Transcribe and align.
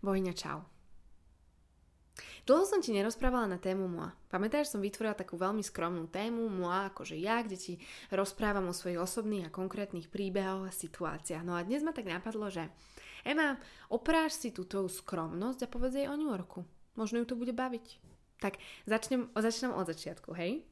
Bohyňa, 0.00 0.32
čau. 0.32 0.64
Dlho 2.48 2.64
som 2.64 2.80
ti 2.80 2.90
nerozprávala 2.90 3.46
na 3.46 3.58
tému 3.60 3.86
MOA. 3.86 4.16
Pamätáš, 4.32 4.72
som 4.72 4.80
vytvorila 4.80 5.12
takú 5.14 5.36
veľmi 5.36 5.60
skromnú 5.60 6.08
tému 6.08 6.48
MOA, 6.48 6.90
akože 6.90 7.14
ja, 7.20 7.44
kde 7.44 7.56
ti 7.60 7.72
rozprávam 8.10 8.72
o 8.72 8.74
svojich 8.74 8.98
osobných 8.98 9.48
a 9.48 9.54
konkrétnych 9.54 10.08
príbehoch 10.08 10.66
a 10.66 10.72
situáciách. 10.72 11.44
No 11.44 11.54
a 11.54 11.62
dnes 11.62 11.84
ma 11.84 11.92
tak 11.92 12.08
napadlo, 12.08 12.48
že 12.48 12.72
Ema, 13.22 13.60
opráš 13.92 14.40
si 14.40 14.48
tú 14.48 14.64
skromnosť 14.64 15.68
a 15.68 15.72
povedz 15.72 16.00
jej 16.00 16.08
o 16.08 16.16
New 16.16 16.32
Yorku. 16.32 16.64
Možno 16.96 17.20
ju 17.20 17.28
to 17.28 17.36
bude 17.36 17.52
baviť. 17.52 18.00
Tak 18.40 18.56
začnem, 18.88 19.28
začnem 19.36 19.76
od 19.76 19.84
začiatku, 19.84 20.32
hej? 20.32 20.64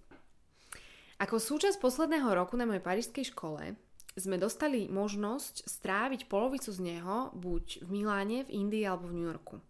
Ako 1.20 1.36
súčasť 1.36 1.76
posledného 1.82 2.32
roku 2.32 2.56
na 2.56 2.64
mojej 2.64 2.80
parížskej 2.80 3.34
škole 3.34 3.76
sme 4.16 4.40
dostali 4.40 4.88
možnosť 4.88 5.68
stráviť 5.68 6.30
polovicu 6.30 6.70
z 6.72 6.80
neho 6.80 7.34
buď 7.36 7.84
v 7.84 7.88
Miláne, 7.92 8.38
v 8.46 8.54
Indii 8.54 8.86
alebo 8.88 9.10
v 9.10 9.16
New 9.18 9.28
Yorku. 9.28 9.60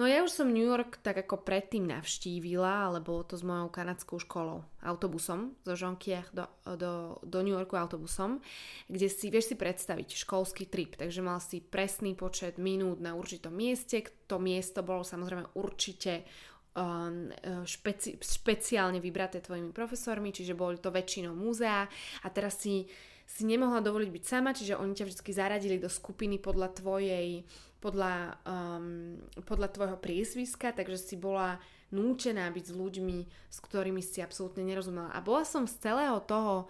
No 0.00 0.08
ja 0.08 0.24
už 0.24 0.32
som 0.32 0.48
New 0.48 0.64
York 0.64 1.04
tak 1.04 1.20
ako 1.28 1.44
predtým 1.44 1.84
navštívila, 1.84 2.88
ale 2.88 3.04
bolo 3.04 3.20
to 3.20 3.36
s 3.36 3.44
mojou 3.44 3.68
kanadskou 3.68 4.16
školou, 4.16 4.64
autobusom, 4.80 5.52
zo 5.60 5.76
Jonquière 5.76 6.24
do, 6.32 6.48
do, 6.64 7.20
do 7.20 7.38
New 7.44 7.52
Yorku 7.52 7.76
autobusom, 7.76 8.40
kde 8.88 9.12
si, 9.12 9.28
vieš 9.28 9.52
si 9.52 9.56
predstaviť, 9.60 10.24
školský 10.24 10.72
trip, 10.72 10.96
takže 10.96 11.20
mal 11.20 11.36
si 11.36 11.60
presný 11.60 12.16
počet 12.16 12.56
minút 12.56 12.96
na 12.96 13.12
určitom 13.12 13.52
mieste, 13.52 14.00
to 14.24 14.40
miesto 14.40 14.80
bolo 14.80 15.04
samozrejme 15.04 15.52
určite 15.60 16.24
um, 16.72 17.28
špeci, 17.68 18.16
špeciálne 18.16 19.04
vybraté 19.04 19.44
tvojimi 19.44 19.68
profesormi, 19.68 20.32
čiže 20.32 20.56
boli 20.56 20.80
to 20.80 20.88
väčšinou 20.88 21.36
múzea. 21.36 21.84
A 22.24 22.26
teraz 22.32 22.56
si 22.56 22.88
si 23.30 23.46
nemohla 23.46 23.78
dovoliť 23.78 24.10
byť 24.10 24.24
sama, 24.26 24.50
čiže 24.50 24.74
oni 24.74 24.92
ťa 24.98 25.06
vždy 25.06 25.30
zaradili 25.30 25.78
do 25.78 25.86
skupiny 25.86 26.42
podľa 26.42 26.74
tvojej, 26.74 27.46
podľa, 27.78 28.42
um, 28.42 29.22
podľa 29.46 29.68
tvojho 29.70 29.96
priezviska, 30.02 30.74
takže 30.74 30.98
si 30.98 31.14
bola 31.14 31.62
núčená 31.94 32.50
byť 32.50 32.64
s 32.66 32.74
ľuďmi, 32.74 33.18
s 33.46 33.58
ktorými 33.62 34.02
si 34.02 34.18
absolútne 34.18 34.66
nerozumela. 34.66 35.14
A 35.14 35.22
bola 35.22 35.46
som 35.46 35.70
z 35.70 35.78
celého 35.78 36.18
toho 36.26 36.66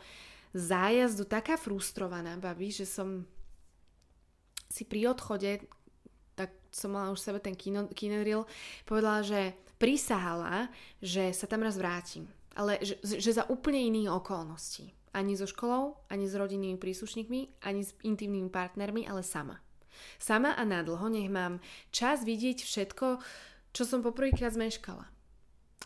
zájazdu 0.53 1.25
taká 1.25 1.57
frustrovaná, 1.57 2.37
babi, 2.37 2.69
že 2.69 2.85
som 2.85 3.25
si 4.69 4.85
pri 4.85 5.17
odchode, 5.17 5.65
tak 6.37 6.53
som 6.69 6.93
mala 6.93 7.09
už 7.09 7.25
sebe 7.25 7.41
ten 7.41 7.57
kinedril, 7.89 8.45
povedala, 8.85 9.25
že 9.25 9.57
prisahala, 9.81 10.69
že 11.01 11.33
sa 11.33 11.49
tam 11.49 11.65
raz 11.65 11.81
vrátim. 11.81 12.29
Ale 12.53 12.77
že, 12.85 13.01
že 13.01 13.33
za 13.33 13.49
úplne 13.49 13.81
iných 13.81 14.13
okolností. 14.13 15.00
Ani 15.11 15.35
so 15.35 15.47
školou, 15.47 15.99
ani 16.07 16.31
s 16.31 16.39
rodinnými 16.39 16.79
príslušníkmi, 16.79 17.67
ani 17.67 17.83
s 17.83 17.95
intimnými 18.07 18.47
partnermi, 18.47 19.11
ale 19.11 19.27
sama. 19.27 19.59
Sama 20.23 20.55
a 20.55 20.63
nadlho 20.63 21.11
nech 21.11 21.27
mám 21.27 21.59
čas 21.91 22.23
vidieť 22.23 22.63
všetko, 22.63 23.19
čo 23.75 23.83
som 23.83 24.07
poprvýkrát 24.07 24.55
zmeškala. 24.55 25.11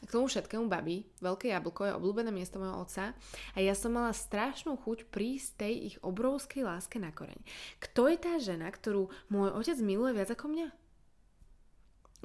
K 0.05 0.13
tomu 0.13 0.29
všetkému 0.29 0.69
babi, 0.69 1.09
veľké 1.25 1.49
jablko 1.49 1.89
je 1.89 1.97
obľúbené 1.97 2.29
miesto 2.29 2.61
mojho 2.61 2.85
otca 2.85 3.17
a 3.57 3.59
ja 3.65 3.73
som 3.73 3.97
mala 3.97 4.13
strašnú 4.13 4.77
chuť 4.77 5.09
prísť 5.09 5.65
tej 5.65 5.75
ich 5.89 5.97
obrovskej 6.05 6.67
láske 6.67 7.01
na 7.01 7.09
koreň. 7.09 7.41
Kto 7.81 8.13
je 8.13 8.17
tá 8.21 8.37
žena, 8.37 8.69
ktorú 8.69 9.09
môj 9.33 9.57
otec 9.57 9.81
miluje 9.81 10.13
viac 10.13 10.29
ako 10.29 10.53
mňa? 10.53 10.69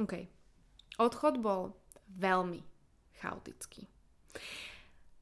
OK. 0.04 0.14
Odchod 1.00 1.40
bol 1.40 1.80
veľmi 2.20 2.60
chaotický. 3.24 3.88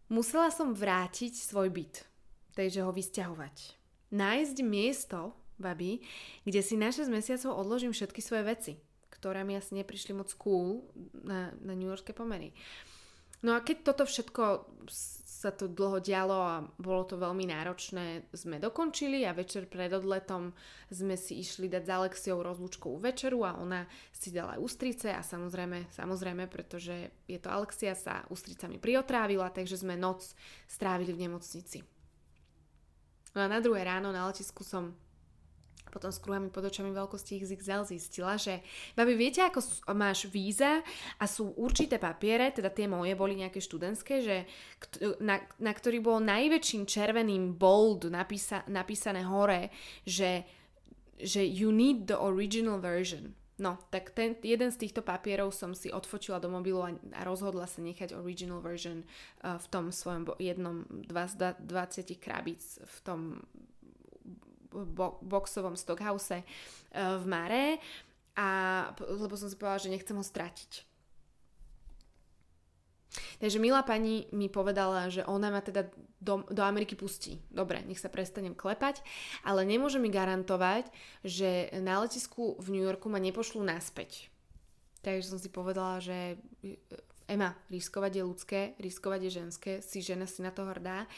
Musela 0.08 0.48
som 0.50 0.72
vrátiť 0.72 1.36
svoj 1.36 1.68
byt, 1.68 2.08
takže 2.56 2.80
ho 2.84 2.92
vysťahovať. 2.96 3.76
Nájsť 4.16 4.58
miesto, 4.64 5.36
babi, 5.60 6.00
kde 6.48 6.62
si 6.64 6.80
na 6.80 6.94
6 6.94 7.12
mesiacov 7.12 7.60
odložím 7.60 7.92
všetky 7.92 8.24
svoje 8.24 8.44
veci, 8.48 8.74
ktoré 9.12 9.44
mi 9.44 9.60
asi 9.60 9.76
neprišli 9.76 10.16
moc 10.16 10.32
cool 10.40 10.88
na, 11.12 11.52
na 11.60 11.74
New 11.76 11.92
Yorkské 11.92 12.16
pomery. 12.16 12.56
No 13.44 13.54
a 13.54 13.62
keď 13.62 13.84
toto 13.84 14.08
všetko 14.08 14.44
sa 15.38 15.54
to 15.54 15.70
dlho 15.70 16.02
dialo 16.02 16.34
a 16.34 16.66
bolo 16.82 17.06
to 17.06 17.14
veľmi 17.14 17.46
náročné, 17.46 18.26
sme 18.34 18.58
dokončili 18.58 19.22
a 19.22 19.38
večer 19.38 19.70
pred 19.70 19.94
odletom 19.94 20.50
sme 20.90 21.14
si 21.14 21.38
išli 21.46 21.70
dať 21.70 21.84
za 21.86 21.94
Alexiou 22.02 22.42
rozlúčkovú 22.42 22.98
večeru 22.98 23.46
a 23.46 23.54
ona 23.54 23.86
si 24.10 24.34
dala 24.34 24.58
ústrice 24.58 25.14
a 25.14 25.22
samozrejme, 25.22 25.94
samozrejme, 25.94 26.50
pretože 26.50 27.14
je 27.30 27.38
to 27.38 27.54
Alexia, 27.54 27.94
sa 27.94 28.26
ústricami 28.34 28.82
priotrávila, 28.82 29.54
takže 29.54 29.78
sme 29.78 29.94
noc 29.94 30.26
strávili 30.66 31.14
v 31.14 31.30
nemocnici. 31.30 31.86
No 33.38 33.46
a 33.46 33.48
na 33.48 33.62
druhé 33.62 33.86
ráno 33.86 34.10
na 34.10 34.26
letisku 34.26 34.66
som 34.66 34.98
potom 35.98 36.14
s 36.14 36.22
kruhami 36.22 36.54
pod 36.54 36.70
očami 36.70 36.94
veľkosti 36.94 37.42
XXL 37.42 37.90
zistila, 37.90 38.38
že 38.38 38.62
babi, 38.94 39.18
viete, 39.18 39.42
ako 39.42 39.66
máš 39.98 40.30
víza 40.30 40.86
a 41.18 41.26
sú 41.26 41.58
určité 41.58 41.98
papiere, 41.98 42.54
teda 42.54 42.70
tie 42.70 42.86
moje 42.86 43.18
boli 43.18 43.34
nejaké 43.42 43.58
študentské, 43.58 44.22
že, 44.22 44.38
na, 45.18 45.42
na 45.58 45.74
ktorý 45.74 45.98
bol 45.98 46.22
najväčším 46.22 46.86
červeným 46.86 47.58
bold 47.58 48.14
napísa, 48.14 48.62
napísané 48.70 49.26
hore, 49.26 49.74
že, 50.06 50.46
že 51.18 51.42
you 51.42 51.74
need 51.74 52.06
the 52.06 52.16
original 52.22 52.78
version. 52.78 53.34
No, 53.58 53.82
tak 53.90 54.14
ten, 54.14 54.38
jeden 54.46 54.70
z 54.70 54.86
týchto 54.86 55.02
papierov 55.02 55.50
som 55.50 55.74
si 55.74 55.90
odfočila 55.90 56.38
do 56.38 56.46
mobilu 56.46 56.86
a, 56.86 56.94
a 56.94 57.26
rozhodla 57.26 57.66
sa 57.66 57.82
nechať 57.82 58.14
original 58.14 58.62
version 58.62 59.02
uh, 59.42 59.58
v 59.58 59.66
tom 59.74 59.90
svojom 59.90 60.30
jednom 60.38 60.86
20, 61.10 61.66
20 61.66 62.22
krabíc 62.22 62.78
v 62.78 62.98
tom 63.02 63.20
bo- 64.86 65.18
boxovom 65.26 65.74
stockhouse 65.74 66.44
uh, 66.44 66.44
v 67.18 67.26
Mare, 67.26 67.66
a, 68.38 68.50
lebo 69.02 69.34
som 69.34 69.50
si 69.50 69.58
povedala, 69.58 69.82
že 69.82 69.90
nechcem 69.90 70.14
ho 70.14 70.22
stratiť. 70.22 70.86
Takže 73.42 73.58
milá 73.58 73.82
pani 73.82 74.30
mi 74.30 74.46
povedala, 74.46 75.10
že 75.10 75.26
ona 75.26 75.50
ma 75.50 75.62
teda 75.62 75.90
do, 76.22 76.46
do 76.46 76.62
Ameriky 76.62 76.94
pustí. 76.94 77.42
Dobre, 77.50 77.82
nech 77.86 77.98
sa 77.98 78.14
prestanem 78.14 78.54
klepať, 78.54 79.02
ale 79.42 79.66
nemôže 79.66 79.98
mi 79.98 80.14
garantovať, 80.14 80.86
že 81.26 81.74
na 81.82 81.98
letisku 82.02 82.58
v 82.62 82.78
New 82.78 82.86
Yorku 82.86 83.10
ma 83.10 83.18
nepošlú 83.18 83.62
naspäť. 83.66 84.30
Takže 85.02 85.34
som 85.34 85.40
si 85.42 85.50
povedala, 85.50 85.98
že 85.98 86.38
Ema, 87.28 87.58
riskovať 87.68 88.12
je 88.18 88.24
ľudské, 88.24 88.60
riskovať 88.80 89.20
je 89.28 89.32
ženské, 89.32 89.72
si 89.82 90.00
žena 90.00 90.30
si 90.30 90.40
na 90.46 90.54
to 90.54 90.64
hrdá. 90.64 91.10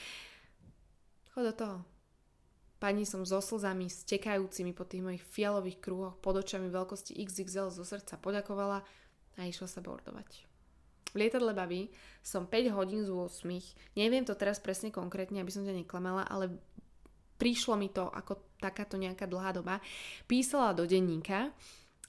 Chod 1.35 1.51
do 1.51 1.53
toho. 1.53 1.77
Pani 2.79 3.03
som 3.03 3.27
so 3.27 3.43
slzami 3.43 3.91
stekajúcimi 3.91 4.71
po 4.71 4.87
tých 4.87 5.03
mojich 5.03 5.23
fialových 5.27 5.83
krúhoch 5.83 6.15
pod 6.23 6.39
očami 6.39 6.71
veľkosti 6.71 7.11
XXL 7.27 7.75
zo 7.75 7.83
srdca 7.83 8.15
poďakovala 8.15 8.87
a 9.35 9.41
išla 9.43 9.67
sa 9.67 9.83
bordovať. 9.83 10.47
V 11.11 11.15
lietadle 11.19 11.51
babi 11.51 11.91
som 12.23 12.47
5 12.47 12.71
hodín 12.71 13.03
z 13.03 13.11
8, 13.11 13.99
neviem 13.99 14.23
to 14.23 14.31
teraz 14.31 14.63
presne 14.63 14.95
konkrétne, 14.95 15.43
aby 15.43 15.51
som 15.51 15.67
ťa 15.67 15.75
neklamala, 15.75 16.23
ale 16.23 16.55
prišlo 17.35 17.75
mi 17.75 17.91
to 17.91 18.07
ako 18.07 18.39
takáto 18.63 18.95
nejaká 18.95 19.27
dlhá 19.27 19.51
doba. 19.51 19.83
Písala 20.31 20.71
do 20.71 20.87
denníka 20.87 21.51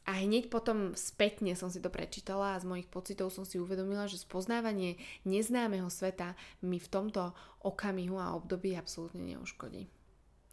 a 0.07 0.13
hneď 0.23 0.55
potom 0.55 0.95
spätne 0.95 1.59
som 1.59 1.67
si 1.67 1.83
to 1.83 1.91
prečítala 1.91 2.55
a 2.55 2.61
z 2.63 2.71
mojich 2.71 2.87
pocitov 2.87 3.35
som 3.35 3.43
si 3.43 3.59
uvedomila, 3.59 4.07
že 4.07 4.23
spoznávanie 4.23 5.03
neznámeho 5.27 5.91
sveta 5.91 6.39
mi 6.63 6.79
v 6.79 6.87
tomto 6.87 7.35
okamihu 7.67 8.23
a 8.23 8.39
období 8.39 8.79
absolútne 8.79 9.35
neuškodí 9.35 10.00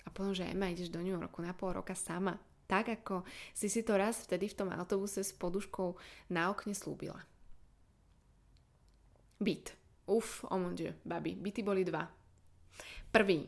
a 0.07 0.09
potom, 0.09 0.31
že 0.31 0.47
Emma, 0.47 0.72
ideš 0.72 0.88
do 0.88 1.03
New 1.03 1.12
Yorku 1.12 1.44
na 1.44 1.51
pol 1.51 1.75
roka 1.75 1.91
sama. 1.91 2.40
Tak 2.68 3.03
ako 3.03 3.28
si 3.51 3.68
si 3.68 3.84
to 3.84 4.00
raz 4.00 4.23
vtedy 4.23 4.47
v 4.47 4.57
tom 4.63 4.69
autobuse 4.72 5.19
s 5.23 5.35
poduškou 5.35 6.00
na 6.31 6.47
okne 6.47 6.72
slúbila. 6.72 7.19
Byt. 9.44 9.75
Uf, 10.07 10.47
oh 10.47 10.59
babi. 11.03 11.35
Byty 11.35 11.62
boli 11.63 11.84
dva. 11.84 12.07
Prvý. 13.12 13.47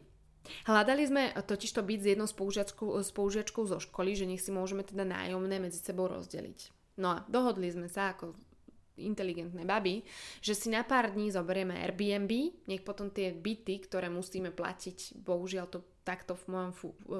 Hľadali 0.67 1.03
sme 1.07 1.23
totiž 1.35 1.71
to 1.71 1.81
byť 1.83 1.99
s 1.99 2.09
jednou 2.15 2.27
spolužiačkou, 2.27 2.95
spolužiačkou 2.99 3.63
zo 3.67 3.79
školy, 3.79 4.15
že 4.15 4.27
nech 4.27 4.43
si 4.43 4.51
môžeme 4.51 4.83
teda 4.83 5.03
nájomné 5.07 5.59
medzi 5.59 5.79
sebou 5.79 6.07
rozdeliť. 6.11 6.71
No 6.99 7.15
a 7.15 7.17
dohodli 7.31 7.71
sme 7.71 7.87
sa 7.87 8.11
ako 8.11 8.35
inteligentné 9.05 9.63
baby, 9.63 10.03
že 10.43 10.55
si 10.55 10.67
na 10.67 10.83
pár 10.83 11.15
dní 11.15 11.31
zoberieme 11.31 11.79
Airbnb, 11.79 12.31
nech 12.67 12.83
potom 12.83 13.13
tie 13.13 13.31
byty, 13.31 13.87
ktoré 13.87 14.11
musíme 14.11 14.51
platiť, 14.51 15.21
bohužiaľ 15.23 15.65
to 15.71 15.79
takto 16.09 16.33
v 16.33 16.45
mojom 16.49 16.71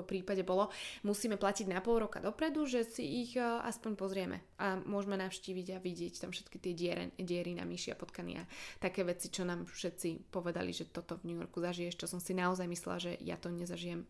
prípade 0.09 0.41
bolo, 0.41 0.73
musíme 1.05 1.37
platiť 1.37 1.69
na 1.69 1.77
pol 1.77 2.01
roka 2.01 2.17
dopredu, 2.17 2.65
že 2.65 2.81
si 2.81 3.05
ich 3.21 3.37
uh, 3.37 3.61
aspoň 3.61 3.91
pozrieme 3.93 4.41
a 4.57 4.81
môžeme 4.81 5.13
navštíviť 5.21 5.77
a 5.77 5.83
vidieť 5.83 6.13
tam 6.25 6.33
všetky 6.33 6.57
tie 6.57 6.73
diere, 6.73 7.03
diery 7.21 7.53
na 7.53 7.69
myši 7.69 7.93
a 7.93 7.99
potkany 7.99 8.41
a 8.41 8.43
také 8.81 9.05
veci, 9.05 9.29
čo 9.29 9.45
nám 9.45 9.69
všetci 9.69 10.33
povedali, 10.33 10.73
že 10.73 10.89
toto 10.89 11.21
v 11.21 11.29
New 11.29 11.37
Yorku 11.37 11.61
zažiješ, 11.61 12.01
čo 12.01 12.09
som 12.09 12.17
si 12.17 12.33
naozaj 12.33 12.65
myslela, 12.65 12.97
že 12.97 13.11
ja 13.21 13.37
to 13.37 13.53
nezažijem 13.53 14.09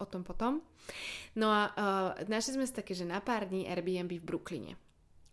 o 0.00 0.06
tom 0.08 0.24
potom. 0.24 0.64
No 1.36 1.52
a 1.52 1.62
uh, 1.70 1.74
našli 2.26 2.56
sme 2.56 2.66
sa 2.66 2.80
také, 2.80 2.96
že 2.96 3.04
na 3.04 3.20
pár 3.20 3.46
dní 3.46 3.68
Airbnb 3.68 4.16
v 4.16 4.24
Brooklyne. 4.24 4.72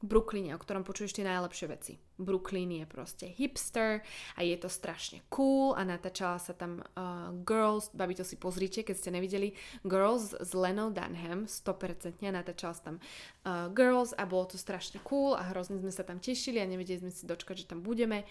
Brooklyne, 0.02 0.58
o 0.58 0.62
ktorom 0.62 0.82
počuješ 0.82 1.22
tie 1.22 1.26
najlepšie 1.26 1.68
veci. 1.70 1.94
Brooklyn 2.18 2.70
je 2.82 2.86
proste 2.86 3.26
hipster 3.30 4.02
a 4.38 4.40
je 4.42 4.58
to 4.58 4.70
strašne 4.70 5.22
cool 5.30 5.78
a 5.78 5.86
natáčala 5.86 6.42
sa 6.42 6.54
tam 6.58 6.82
uh, 6.82 7.30
Girls, 7.46 7.90
babi 7.94 8.18
to 8.18 8.26
si 8.26 8.38
pozrite, 8.38 8.82
keď 8.82 8.96
ste 8.98 9.10
nevideli, 9.14 9.54
Girls 9.86 10.34
s 10.38 10.52
Lenou 10.58 10.90
Dunham, 10.90 11.46
100% 11.46 12.22
natáčala 12.34 12.74
sa 12.74 12.84
tam 12.94 12.98
uh, 12.98 13.70
Girls 13.74 14.14
a 14.18 14.26
bolo 14.26 14.50
to 14.50 14.58
strašne 14.58 15.02
cool 15.06 15.38
a 15.38 15.46
hrozne 15.54 15.78
sme 15.78 15.94
sa 15.94 16.02
tam 16.02 16.18
tešili 16.18 16.62
a 16.62 16.66
nevedeli 16.66 17.02
sme 17.02 17.14
si 17.14 17.30
dočkať, 17.30 17.66
že 17.66 17.70
tam 17.70 17.86
budeme 17.86 18.26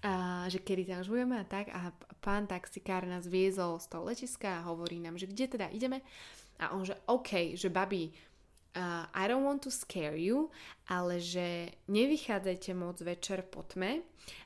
a 0.00 0.46
že 0.48 0.64
kedy 0.64 0.88
tam 0.88 1.04
už 1.04 1.12
budeme 1.12 1.36
a 1.36 1.44
tak. 1.44 1.68
A 1.74 1.92
pán 2.24 2.48
taxikár 2.48 3.04
nás 3.04 3.28
viezol 3.28 3.76
z 3.82 3.86
toho 3.92 4.08
letiska 4.08 4.60
a 4.60 4.64
hovorí 4.70 4.96
nám, 4.96 5.20
že 5.20 5.28
kde 5.28 5.58
teda 5.58 5.66
ideme? 5.74 6.00
A 6.60 6.76
on 6.76 6.84
že 6.84 6.96
OK, 7.08 7.56
že 7.56 7.72
babi 7.72 8.12
uh, 8.76 9.04
I 9.14 9.26
don't 9.28 9.44
want 9.44 9.62
to 9.62 9.70
scare 9.70 10.16
you, 10.16 10.50
ale 10.86 11.18
že 11.18 11.74
nevychádzajte 11.90 12.70
moc 12.74 12.98
večer 13.02 13.42
po 13.42 13.62
tme 13.66 14.02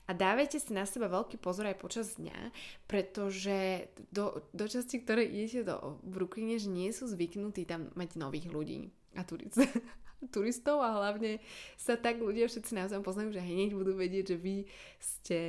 a 0.09 0.11
dávajte 0.12 0.61
si 0.61 0.73
na 0.73 0.88
seba 0.88 1.09
veľký 1.09 1.37
pozor 1.41 1.69
aj 1.69 1.76
počas 1.81 2.17
dňa, 2.17 2.53
pretože 2.88 3.88
do, 4.12 4.44
do 4.53 4.65
časti, 4.65 5.00
ktoré 5.00 5.25
idete 5.29 5.69
do 5.69 6.00
Brooklyne, 6.05 6.56
že 6.56 6.73
nie 6.73 6.93
sú 6.93 7.09
zvyknutí 7.09 7.69
tam 7.69 7.93
mať 7.97 8.17
nových 8.17 8.49
ľudí 8.49 8.93
a 9.17 9.25
turist, 9.25 9.61
turistov 10.35 10.81
a 10.81 10.97
hlavne 10.97 11.41
sa 11.76 12.00
tak 12.00 12.21
ľudia 12.21 12.49
všetci 12.49 12.76
navzájom 12.76 13.05
poznajú, 13.05 13.37
že 13.37 13.44
hneď 13.44 13.76
budú 13.76 13.93
vedieť, 13.97 14.35
že 14.35 14.37
vy 14.41 14.56
ste, 15.00 15.41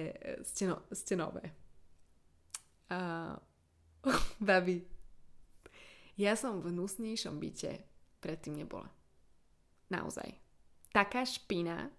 ste, 0.43 0.63
no, 0.67 0.83
ste 0.91 1.15
nové. 1.15 1.51
Uh, 2.91 3.39
babi, 4.43 4.83
ja 6.15 6.39
som 6.39 6.63
v 6.63 6.71
hnusnejšom 6.71 7.39
byte 7.39 7.94
predtým 8.25 8.57
nebola. 8.57 8.89
Naozaj. 9.93 10.33
Taká 10.89 11.21
špina, 11.21 11.93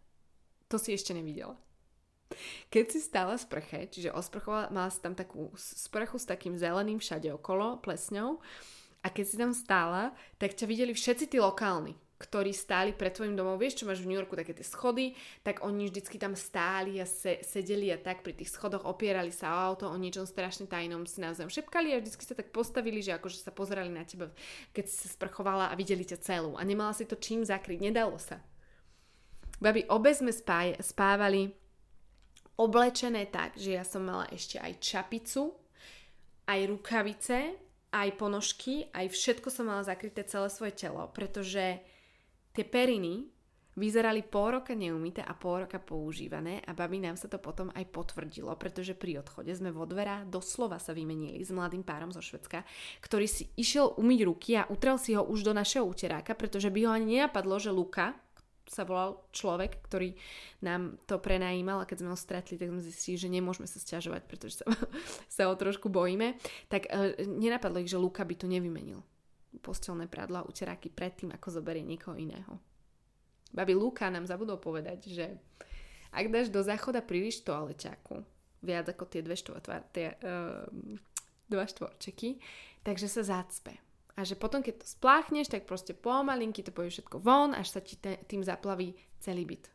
to 0.67 0.83
si 0.83 0.91
ešte 0.91 1.15
nevidela. 1.15 1.55
Keď 2.75 2.85
si 2.91 2.99
stála 2.99 3.39
sprche, 3.39 3.87
čiže 3.87 4.11
osprchovala, 4.11 4.75
mala 4.75 4.91
si 4.91 4.99
tam 4.99 5.15
takú 5.15 5.55
sprchu 5.55 6.19
s 6.19 6.27
takým 6.27 6.59
zeleným 6.59 6.99
všade 6.99 7.31
okolo, 7.31 7.79
plesňou, 7.79 8.43
a 9.07 9.07
keď 9.07 9.25
si 9.31 9.37
tam 9.39 9.55
stála, 9.55 10.11
tak 10.43 10.59
ťa 10.59 10.67
videli 10.67 10.91
všetci 10.91 11.31
tí 11.31 11.39
lokálni 11.39 11.95
ktorí 12.17 12.57
stáli 12.57 12.97
pred 12.97 13.13
tvojim 13.13 13.37
domom, 13.37 13.61
vieš, 13.61 13.85
čo 13.85 13.85
máš 13.85 14.01
v 14.01 14.09
New 14.09 14.17
Yorku, 14.17 14.41
také 14.41 14.57
tie 14.57 14.65
schody, 14.65 15.13
tak 15.45 15.61
oni 15.61 15.93
vždycky 15.93 16.17
tam 16.17 16.33
stáli 16.33 16.97
a 16.97 17.05
se, 17.05 17.45
sedeli 17.45 17.93
a 17.93 18.01
tak 18.01 18.25
pri 18.25 18.33
tých 18.33 18.49
schodoch 18.49 18.89
opierali 18.89 19.29
sa 19.29 19.53
o 19.53 19.63
auto, 19.73 19.85
o 19.93 19.97
niečom 20.01 20.25
strašne 20.25 20.65
tajnom 20.65 21.05
si 21.05 21.21
navzájom 21.21 21.53
šepkali 21.53 21.93
a 21.93 22.01
vždycky 22.01 22.25
sa 22.25 22.33
tak 22.33 22.57
postavili, 22.57 23.05
že 23.05 23.21
akože 23.21 23.45
sa 23.45 23.53
pozerali 23.53 23.93
na 23.93 24.09
teba, 24.09 24.33
keď 24.73 24.85
si 24.89 24.97
sa 25.05 25.09
sprchovala 25.13 25.69
a 25.69 25.77
videli 25.77 26.09
ťa 26.09 26.25
celú. 26.25 26.57
A 26.57 26.65
nemala 26.65 26.97
si 26.97 27.05
to 27.05 27.21
čím 27.21 27.45
zakryť, 27.45 27.85
nedalo 27.85 28.17
sa. 28.17 28.41
Babi, 29.61 29.85
obe 29.93 30.13
sme 30.17 30.33
spáj, 30.33 30.81
spávali 30.81 31.53
oblečené 32.57 33.29
tak, 33.29 33.61
že 33.61 33.77
ja 33.77 33.85
som 33.85 34.05
mala 34.09 34.25
ešte 34.33 34.57
aj 34.57 34.81
čapicu, 34.81 35.53
aj 36.49 36.61
rukavice, 36.65 37.39
aj 37.93 38.09
ponožky, 38.17 38.89
aj 38.93 39.13
všetko 39.13 39.49
som 39.49 39.69
mala 39.69 39.85
zakryté 39.85 40.25
celé 40.25 40.49
svoje 40.53 40.77
telo, 40.77 41.09
pretože 41.13 41.81
Tie 42.57 42.65
periny 42.65 43.29
vyzerali 43.77 44.25
pol 44.25 44.57
roka 44.57 44.73
neumité 44.73 45.21
a 45.21 45.37
pol 45.37 45.69
roka 45.69 45.77
používané 45.77 46.65
a 46.65 46.73
babi 46.73 47.05
nám 47.05 47.21
sa 47.21 47.29
to 47.29 47.37
potom 47.37 47.69
aj 47.77 47.85
potvrdilo, 47.93 48.49
pretože 48.57 48.97
pri 48.97 49.21
odchode 49.21 49.53
sme 49.53 49.69
vo 49.69 49.85
dvera 49.85 50.25
doslova 50.25 50.81
sa 50.81 50.97
vymenili 50.97 51.45
s 51.45 51.53
mladým 51.53 51.85
párom 51.85 52.09
zo 52.09 52.25
Švedska, 52.25 52.65
ktorý 53.05 53.29
si 53.29 53.53
išiel 53.61 53.93
umyť 54.01 54.21
ruky 54.25 54.57
a 54.57 54.65
utrel 54.73 54.97
si 54.97 55.13
ho 55.13 55.21
už 55.21 55.45
do 55.45 55.53
našeho 55.53 55.85
úteráka, 55.85 56.33
pretože 56.33 56.73
by 56.73 56.89
ho 56.89 56.91
ani 56.97 57.21
nenapadlo, 57.21 57.61
že 57.61 57.69
Luka, 57.69 58.17
sa 58.67 58.83
volal 58.83 59.23
človek, 59.31 59.79
ktorý 59.87 60.19
nám 60.59 60.99
to 61.07 61.23
prenajímal 61.23 61.79
a 61.79 61.87
keď 61.87 62.03
sme 62.03 62.11
ho 62.11 62.19
stretli, 62.19 62.59
tak 62.59 62.75
sme 62.75 62.83
zistili, 62.83 63.15
že 63.15 63.31
nemôžeme 63.31 63.63
sa 63.63 63.79
stiažovať, 63.79 64.27
pretože 64.27 64.59
sa, 64.59 64.67
sa 65.37 65.43
ho 65.47 65.55
trošku 65.55 65.87
bojíme, 65.87 66.35
tak 66.67 66.91
e, 66.91 67.23
nenapadlo 67.31 67.79
ich, 67.79 67.93
že 67.93 68.01
Luka 68.01 68.27
by 68.27 68.35
to 68.35 68.51
nevymenil 68.51 69.07
postelné 69.63 70.07
prádlo 70.07 70.43
a 70.43 70.49
uteráky 70.49 70.93
predtým, 70.93 71.33
ako 71.33 71.61
zoberie 71.61 71.83
niekoho 71.83 72.17
iného. 72.19 72.61
Babi 73.53 73.73
Luka 73.73 74.11
nám 74.11 74.29
zabudol 74.29 74.61
povedať, 74.61 75.09
že 75.09 75.27
ak 76.13 76.29
dáš 76.29 76.49
do 76.53 76.61
záchoda 76.61 77.01
príliš 77.01 77.41
toaleťaku, 77.45 78.21
viac 78.65 78.87
ako 78.89 79.05
tie 79.07 79.21
dve, 79.23 79.37
štvor, 79.37 79.61
tie, 79.93 80.17
uh, 80.21 80.67
dva 81.47 81.65
štvorčeky, 81.65 82.41
takže 82.83 83.07
sa 83.07 83.23
zácpe. 83.23 83.77
A 84.17 84.25
že 84.25 84.33
potom, 84.33 84.65
keď 84.65 84.81
to 84.81 84.87
spláchneš, 84.89 85.53
tak 85.53 85.69
proste 85.69 85.93
pomalinky 85.93 86.65
to 86.65 86.73
poje 86.73 86.97
všetko 86.97 87.21
von, 87.21 87.53
až 87.53 87.77
sa 87.77 87.81
ti 87.85 88.01
te, 88.01 88.17
tým 88.25 88.41
zaplaví 88.41 88.97
celý 89.21 89.45
byt. 89.45 89.69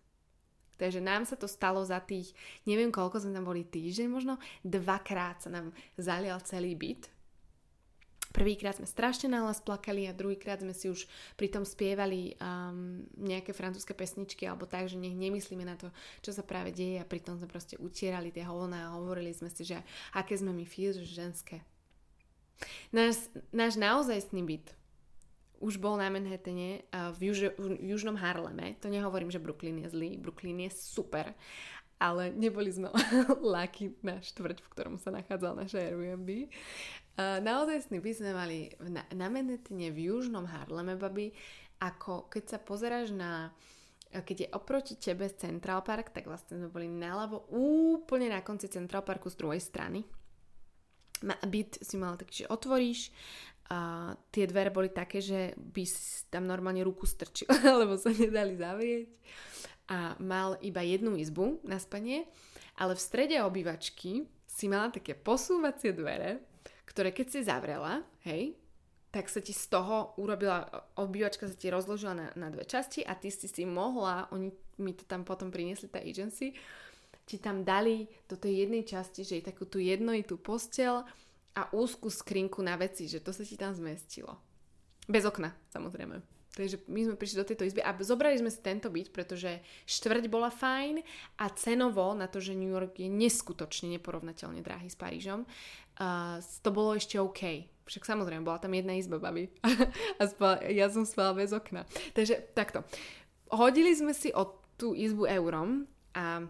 Takže 0.81 0.97
nám 0.97 1.29
sa 1.29 1.37
to 1.37 1.45
stalo 1.45 1.85
za 1.85 2.01
tých, 2.01 2.33
neviem 2.65 2.89
koľko 2.89 3.21
sme 3.21 3.37
tam 3.37 3.45
boli 3.45 3.61
týždeň, 3.61 4.07
možno 4.09 4.41
dvakrát 4.65 5.45
sa 5.45 5.53
nám 5.53 5.69
zalial 5.93 6.41
celý 6.41 6.73
byt 6.73 7.05
Prvýkrát 8.31 8.79
sme 8.79 8.87
strašne 8.87 9.31
nahlas 9.31 9.59
plakali 9.59 10.07
a 10.07 10.15
druhýkrát 10.15 10.63
sme 10.63 10.71
si 10.71 10.87
už 10.87 11.05
pritom 11.35 11.67
spievali 11.67 12.35
um, 12.39 13.03
nejaké 13.19 13.51
francúzske 13.51 13.91
pesničky 13.91 14.47
alebo 14.47 14.65
tak, 14.65 14.87
že 14.87 14.95
nech 14.95 15.13
nemyslíme 15.15 15.67
na 15.67 15.75
to, 15.75 15.91
čo 16.23 16.31
sa 16.31 16.41
práve 16.41 16.71
deje 16.71 16.97
a 16.97 17.07
pritom 17.07 17.35
sme 17.35 17.51
proste 17.51 17.75
utierali 17.77 18.31
tie 18.31 18.47
hovna 18.47 18.87
a 18.87 18.95
hovorili 18.95 19.35
sme 19.35 19.51
si, 19.51 19.67
že 19.67 19.83
aké 20.15 20.39
sme 20.39 20.55
my 20.55 20.65
že 20.65 21.03
ženské. 21.03 21.61
Náš, 22.95 23.27
náš 23.51 23.75
naozajstný 23.75 24.41
byt 24.47 24.67
už 25.61 25.77
bol 25.77 25.93
na 25.93 26.09
Manhattane 26.09 26.81
v, 26.89 27.29
juž, 27.29 27.53
v 27.53 27.93
južnom 27.93 28.17
Harleme. 28.17 28.73
To 28.81 28.89
nehovorím, 28.89 29.29
že 29.29 29.37
Brooklyn 29.37 29.85
je 29.85 29.93
zlý. 29.93 30.17
Brooklyn 30.17 30.65
je 30.65 30.73
super. 30.73 31.37
Ale 32.01 32.33
neboli 32.33 32.73
sme 32.73 32.89
laky 33.53 33.93
na 34.01 34.17
štvrť, 34.17 34.57
v 34.57 34.71
ktorom 34.73 34.95
sa 34.97 35.13
nachádzal 35.13 35.53
naše 35.53 35.77
Airbnb. 35.77 36.49
Naozaj 37.21 37.93
by 37.93 38.11
sme 38.17 38.31
mali 38.33 38.73
na, 38.81 39.05
na 39.13 39.29
v 39.93 39.97
južnom 40.09 40.49
Harleme, 40.49 40.97
babi, 40.97 41.29
ako 41.77 42.25
keď 42.33 42.43
sa 42.49 42.57
pozeráš 42.57 43.13
na 43.13 43.53
keď 44.11 44.37
je 44.43 44.49
oproti 44.51 44.99
tebe 44.99 45.23
Central 45.31 45.87
Park, 45.87 46.11
tak 46.11 46.27
vlastne 46.27 46.59
sme 46.59 46.67
boli 46.67 46.91
naľavo 46.91 47.47
úplne 47.55 48.27
na 48.27 48.43
konci 48.43 48.67
Central 48.67 49.07
Parku 49.07 49.31
z 49.31 49.39
druhej 49.39 49.63
strany. 49.63 50.03
Byt 51.47 51.79
si 51.79 51.95
mal 51.95 52.19
taký, 52.19 52.43
že 52.43 52.51
otvoríš, 52.51 53.07
a 53.71 54.11
tie 54.35 54.43
dvere 54.51 54.67
boli 54.67 54.91
také, 54.91 55.23
že 55.23 55.55
by 55.55 55.83
si 55.87 56.27
tam 56.27 56.43
normálne 56.43 56.83
ruku 56.83 57.07
strčil, 57.07 57.47
lebo 57.79 57.95
sa 57.95 58.11
nedali 58.11 58.59
zavrieť. 58.59 59.07
A 59.91 60.15
mal 60.23 60.55
iba 60.63 60.79
jednu 60.79 61.19
izbu 61.19 61.59
na 61.67 61.75
spanie, 61.75 62.23
ale 62.79 62.95
v 62.95 63.03
strede 63.03 63.35
obývačky 63.43 64.23
si 64.47 64.65
mala 64.71 64.87
také 64.87 65.11
posúvacie 65.19 65.91
dvere, 65.91 66.39
ktoré 66.87 67.11
keď 67.11 67.27
si 67.27 67.39
zavrela, 67.43 67.99
hej, 68.23 68.55
tak 69.11 69.27
sa 69.27 69.43
ti 69.43 69.51
z 69.51 69.67
toho 69.67 70.15
urobila, 70.15 70.63
obývačka 70.95 71.43
sa 71.43 71.55
ti 71.55 71.67
rozložila 71.67 72.15
na, 72.15 72.27
na 72.39 72.47
dve 72.47 72.63
časti 72.63 73.03
a 73.03 73.11
ty 73.19 73.27
si 73.27 73.51
si 73.51 73.67
mohla, 73.67 74.31
oni 74.31 74.55
mi 74.79 74.95
to 74.95 75.03
tam 75.03 75.27
potom 75.27 75.51
priniesli, 75.51 75.91
tá 75.91 75.99
agency, 75.99 76.55
ti 77.27 77.37
tam 77.39 77.67
dali 77.67 78.07
do 78.27 78.39
tej 78.39 78.67
jednej 78.67 78.87
časti, 78.87 79.27
že 79.27 79.39
je 79.39 79.47
takú 79.51 79.67
tú 79.67 79.83
jednojitú 79.83 80.39
postel 80.39 81.03
a 81.55 81.61
úzku 81.75 82.07
skrinku 82.07 82.63
na 82.63 82.79
veci, 82.79 83.11
že 83.11 83.19
to 83.19 83.35
sa 83.35 83.43
ti 83.43 83.59
tam 83.59 83.75
zmestilo. 83.75 84.39
Bez 85.11 85.27
okna, 85.27 85.51
samozrejme. 85.75 86.40
Takže 86.51 86.83
my 86.91 87.07
sme 87.07 87.15
prišli 87.15 87.39
do 87.39 87.47
tejto 87.47 87.63
izby 87.63 87.79
a 87.79 87.95
zobrali 88.03 88.35
sme 88.35 88.51
si 88.51 88.59
tento 88.59 88.91
byt, 88.91 89.15
pretože 89.15 89.63
štvrť 89.87 90.27
bola 90.27 90.51
fajn 90.51 90.99
a 91.39 91.47
cenovo 91.55 92.11
na 92.11 92.27
to, 92.27 92.43
že 92.43 92.59
New 92.59 92.67
York 92.67 92.99
je 92.99 93.07
neskutočne 93.07 93.87
neporovnateľne 93.95 94.59
drahý 94.59 94.91
s 94.91 94.99
Parížom, 94.99 95.47
uh, 95.47 96.43
to 96.59 96.69
bolo 96.75 96.99
ešte 96.99 97.15
OK. 97.23 97.71
Však 97.87 98.03
samozrejme, 98.03 98.43
bola 98.43 98.59
tam 98.59 98.75
jedna 98.75 98.99
izba, 98.99 99.15
babi. 99.19 99.47
a 100.19 100.27
spala, 100.27 100.59
ja 100.67 100.91
som 100.91 101.07
spala 101.07 101.31
bez 101.35 101.55
okna. 101.55 101.87
Takže 102.11 102.51
takto. 102.51 102.83
Hodili 103.51 103.95
sme 103.95 104.11
si 104.11 104.31
o 104.35 104.59
tú 104.75 104.91
izbu 104.91 105.27
eurom 105.31 105.87
a 106.11 106.43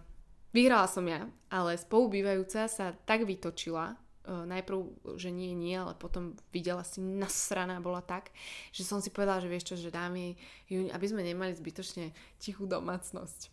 vyhrala 0.50 0.89
som 0.89 1.05
ja, 1.05 1.29
ale 1.53 1.77
spolubývajúca 1.77 2.65
sa 2.65 2.93
tak 3.05 3.25
vytočila, 3.25 4.01
najprv, 4.33 4.79
že 5.19 5.29
nie, 5.29 5.51
nie, 5.51 5.75
ale 5.75 5.93
potom 5.93 6.33
videla 6.55 6.81
si 6.88 7.03
nasraná 7.03 7.83
bola 7.83 8.00
tak, 8.00 8.31
že 8.71 8.88
som 8.88 9.03
si 9.03 9.11
povedala, 9.11 9.43
že 9.43 9.51
vieš 9.51 9.73
čo, 9.73 9.75
že 9.77 9.93
dáme 9.93 10.39
jej, 10.71 10.88
aby 10.89 11.05
sme 11.05 11.21
nemali 11.21 11.51
zbytočne 11.51 12.15
tichú 12.39 12.65
domácnosť. 12.65 13.51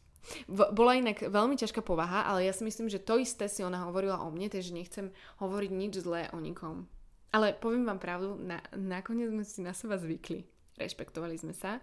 Bola 0.51 0.99
inak 0.99 1.25
veľmi 1.25 1.57
ťažká 1.57 1.81
povaha, 1.81 2.29
ale 2.29 2.45
ja 2.45 2.53
si 2.53 2.67
myslím, 2.67 2.93
že 2.93 3.01
to 3.01 3.17
isté 3.17 3.49
si 3.49 3.65
ona 3.65 3.89
hovorila 3.89 4.21
o 4.21 4.29
mne, 4.29 4.53
takže 4.53 4.77
nechcem 4.77 5.09
hovoriť 5.41 5.71
nič 5.73 6.05
zlé 6.05 6.29
o 6.35 6.39
nikom. 6.43 6.85
Ale 7.33 7.57
poviem 7.57 7.85
vám 7.85 8.01
pravdu, 8.01 8.37
na, 8.41 8.61
nakoniec 8.77 9.33
sme 9.33 9.45
si 9.45 9.61
na 9.61 9.73
seba 9.77 10.01
zvykli. 10.01 10.45
Rešpektovali 10.77 11.37
sme 11.37 11.53
sa 11.53 11.81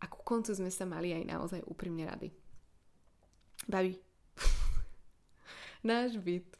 a 0.00 0.04
ku 0.08 0.22
koncu 0.24 0.54
sme 0.54 0.70
sa 0.72 0.88
mali 0.88 1.12
aj 1.12 1.24
naozaj 1.28 1.60
úprimne 1.68 2.08
rady. 2.08 2.32
Babi, 3.68 4.00
náš 5.90 6.16
byt 6.16 6.59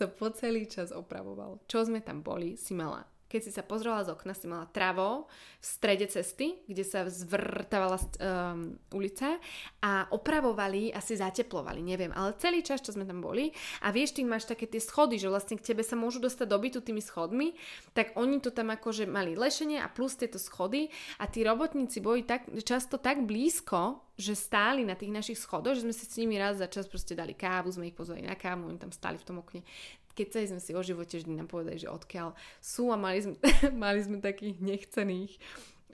sa 0.00 0.08
po 0.08 0.32
celý 0.32 0.64
čas 0.64 0.88
opravoval. 0.96 1.60
Čo 1.68 1.84
sme 1.84 2.00
tam 2.00 2.24
boli, 2.24 2.56
si 2.56 2.72
mala 2.72 3.04
Keď 3.30 3.40
si 3.46 3.54
sa 3.54 3.62
pozrela 3.62 4.02
z 4.02 4.10
okna, 4.10 4.34
si 4.34 4.50
mala 4.50 4.66
travo 4.66 5.30
v 5.62 5.64
strede 5.64 6.10
cesty, 6.10 6.58
kde 6.66 6.82
sa 6.82 7.06
zvrtávala 7.06 8.02
um, 8.02 8.74
ulica 8.90 9.38
a 9.78 10.10
opravovali, 10.10 10.90
asi 10.90 11.14
zateplovali, 11.14 11.78
neviem, 11.78 12.10
ale 12.10 12.34
celý 12.42 12.66
čas, 12.66 12.82
čo 12.82 12.90
sme 12.90 13.06
tam 13.06 13.22
boli. 13.22 13.54
A 13.86 13.94
vieš, 13.94 14.18
ty 14.18 14.26
máš 14.26 14.50
také 14.50 14.66
tie 14.66 14.82
schody, 14.82 15.14
že 15.14 15.30
vlastne 15.30 15.54
k 15.54 15.62
tebe 15.62 15.86
sa 15.86 15.94
môžu 15.94 16.18
dostať 16.18 16.46
do 16.50 16.58
bytu 16.58 16.78
tými 16.82 16.98
schodmi, 16.98 17.54
tak 17.94 18.18
oni 18.18 18.42
to 18.42 18.50
tam 18.50 18.74
akože 18.74 19.06
mali 19.06 19.38
lešenie 19.38 19.78
a 19.78 19.86
plus 19.86 20.18
tieto 20.18 20.42
schody. 20.42 20.90
A 21.22 21.30
tí 21.30 21.46
robotníci 21.46 22.02
boli 22.02 22.26
tak, 22.26 22.50
často 22.66 22.98
tak 22.98 23.22
blízko, 23.22 24.10
že 24.20 24.36
stáli 24.36 24.84
na 24.84 24.92
tých 24.92 25.14
našich 25.14 25.38
schodoch, 25.40 25.72
že 25.78 25.86
sme 25.86 25.96
si 25.96 26.04
s 26.04 26.18
nimi 26.20 26.36
raz 26.36 26.60
za 26.60 26.68
čas 26.68 26.84
proste 26.84 27.16
dali 27.16 27.32
kávu, 27.32 27.72
sme 27.72 27.88
ich 27.88 27.96
pozvali 27.96 28.20
na 28.20 28.36
kávu, 28.36 28.68
oni 28.68 28.76
tam 28.76 28.92
stáli 28.92 29.16
v 29.16 29.24
tom 29.24 29.40
okne 29.40 29.64
keď 30.14 30.50
sme 30.50 30.60
si 30.60 30.72
o 30.74 30.82
živote 30.82 31.20
vždy 31.20 31.32
nám 31.36 31.48
povedali, 31.48 31.78
že 31.80 31.90
odkiaľ 31.90 32.34
sú 32.58 32.90
a 32.90 32.96
mali 32.98 33.22
sme, 33.22 33.36
mali 33.84 34.00
sme 34.02 34.18
takých 34.18 34.58
nechcených 34.58 35.32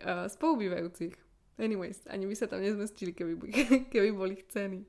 uh, 0.03 0.27
spolubývajúcich. 0.31 1.15
Anyways, 1.57 2.05
ani 2.13 2.29
by 2.29 2.35
sa 2.37 2.47
tam 2.49 2.61
nezmestili, 2.61 3.17
keby, 3.17 3.33
keby 3.93 4.11
boli 4.13 4.37
chcení. 4.45 4.85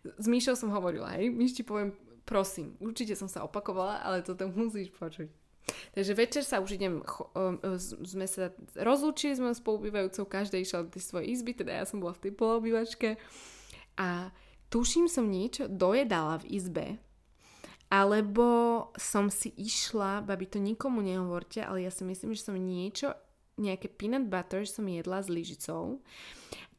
S 0.00 0.26
Míšou 0.28 0.56
som 0.56 0.72
hovorila, 0.72 1.12
hej, 1.20 1.28
Míš 1.28 1.60
ti 1.60 1.64
poviem, 1.64 1.92
prosím, 2.24 2.72
určite 2.80 3.12
som 3.12 3.28
sa 3.28 3.44
opakovala, 3.44 4.00
ale 4.00 4.24
toto 4.24 4.48
musíš 4.48 4.88
počuť. 4.96 5.28
Takže 5.92 6.12
večer 6.16 6.42
sa 6.42 6.58
už 6.58 6.80
idem, 6.80 7.04
sme 8.02 8.26
sa 8.26 8.50
rozlúčili 8.74 9.36
s 9.36 9.42
mojou 9.42 9.60
spolubývajúcou, 9.60 10.24
každá 10.26 10.56
išla 10.58 10.88
do 10.88 10.92
tej 10.94 11.02
svojej 11.04 11.36
izby, 11.36 11.52
teda 11.52 11.82
ja 11.82 11.84
som 11.84 12.00
bola 12.00 12.16
v 12.16 12.26
tej 12.26 12.32
polobývačke 12.34 13.08
a 14.00 14.32
tuším 14.72 15.06
som 15.06 15.28
niečo 15.28 15.68
dojedala 15.68 16.40
v 16.42 16.48
izbe, 16.58 16.86
alebo 17.90 18.88
som 18.94 19.26
si 19.26 19.50
išla, 19.58 20.22
babi 20.22 20.46
to 20.46 20.62
nikomu 20.62 21.02
nehovorte, 21.02 21.58
ale 21.58 21.82
ja 21.82 21.90
si 21.90 22.06
myslím, 22.06 22.38
že 22.38 22.46
som 22.46 22.54
niečo, 22.54 23.18
nejaké 23.58 23.90
peanut 23.90 24.30
butter 24.30 24.62
som 24.64 24.86
jedla 24.86 25.20
s 25.20 25.28
lyžicou 25.28 25.98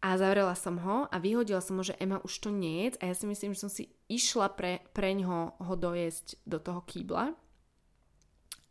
a 0.01 0.17
zavrela 0.17 0.57
som 0.57 0.81
ho 0.81 1.05
a 1.11 1.15
vyhodila 1.21 1.61
som 1.61 1.77
ho, 1.77 1.83
že 1.85 1.99
Ema 1.99 2.23
už 2.23 2.47
to 2.47 2.49
nie 2.49 2.89
a 2.97 3.11
ja 3.11 3.13
si 3.13 3.27
myslím, 3.29 3.53
že 3.53 3.67
som 3.67 3.71
si 3.71 3.91
išla 4.09 4.55
pre, 4.55 4.81
pre 4.95 5.13
ňoho 5.13 5.61
ho 5.61 5.73
dojesť 5.77 6.41
do 6.47 6.57
toho 6.57 6.81
kýbla. 6.81 7.37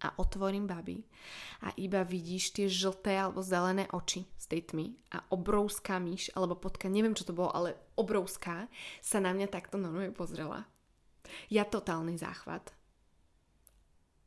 A 0.01 0.17
otvorím 0.17 0.65
babi 0.65 1.05
a 1.61 1.77
iba 1.77 2.01
vidíš 2.09 2.57
tie 2.57 2.73
žlté 2.73 3.21
alebo 3.21 3.45
zelené 3.45 3.85
oči 3.93 4.25
z 4.33 4.45
tej 4.49 4.73
tmy 4.73 4.97
a 5.13 5.21
obrovská 5.29 6.01
myš 6.01 6.33
alebo 6.33 6.57
potka, 6.57 6.89
neviem 6.89 7.13
čo 7.13 7.29
to 7.29 7.37
bolo, 7.37 7.53
ale 7.53 7.77
obrovská 8.01 8.73
sa 9.05 9.21
na 9.21 9.37
mňa 9.37 9.53
takto 9.53 9.77
normálne 9.77 10.17
pozrela 10.17 10.65
ja 11.53 11.65
totálny 11.67 12.17
záchvat. 12.19 12.75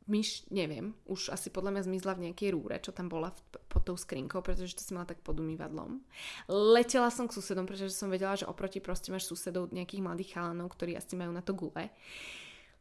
Myš, 0.04 0.44
neviem, 0.52 0.92
už 1.08 1.32
asi 1.32 1.48
podľa 1.48 1.80
mňa 1.80 1.82
zmizla 1.88 2.12
v 2.12 2.28
nejakej 2.28 2.52
rúre, 2.52 2.76
čo 2.76 2.92
tam 2.92 3.08
bola 3.08 3.32
pod 3.72 3.88
tou 3.88 3.96
skrinkou, 3.96 4.44
pretože 4.44 4.76
to 4.76 4.84
si 4.84 4.92
mala 4.92 5.08
tak 5.08 5.24
pod 5.24 5.40
umývadlom. 5.40 6.04
Letela 6.52 7.08
som 7.08 7.24
k 7.24 7.32
susedom, 7.32 7.64
pretože 7.64 7.96
som 7.96 8.12
vedela, 8.12 8.36
že 8.36 8.44
oproti 8.44 8.84
proste 8.84 9.08
máš 9.08 9.32
susedov 9.32 9.72
nejakých 9.72 10.04
mladých 10.04 10.36
chalanov, 10.36 10.76
ktorí 10.76 10.92
asi 10.92 11.16
majú 11.16 11.32
na 11.32 11.40
to 11.40 11.56
gule. 11.56 11.88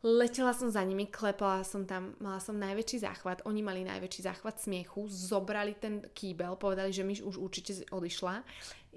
Letela 0.04 0.52
som 0.52 0.68
za 0.68 0.84
nimi, 0.84 1.08
klepala 1.08 1.64
som 1.64 1.88
tam, 1.88 2.12
mala 2.20 2.36
som 2.44 2.60
najväčší 2.60 3.08
záchvat, 3.08 3.48
oni 3.48 3.64
mali 3.64 3.88
najväčší 3.88 4.28
záchvat 4.28 4.60
smiechu, 4.60 5.08
zobrali 5.08 5.80
ten 5.80 6.04
kýbel, 6.12 6.60
povedali, 6.60 6.92
že 6.92 7.08
myš 7.08 7.24
už 7.24 7.40
určite 7.40 7.88
odišla, 7.88 8.44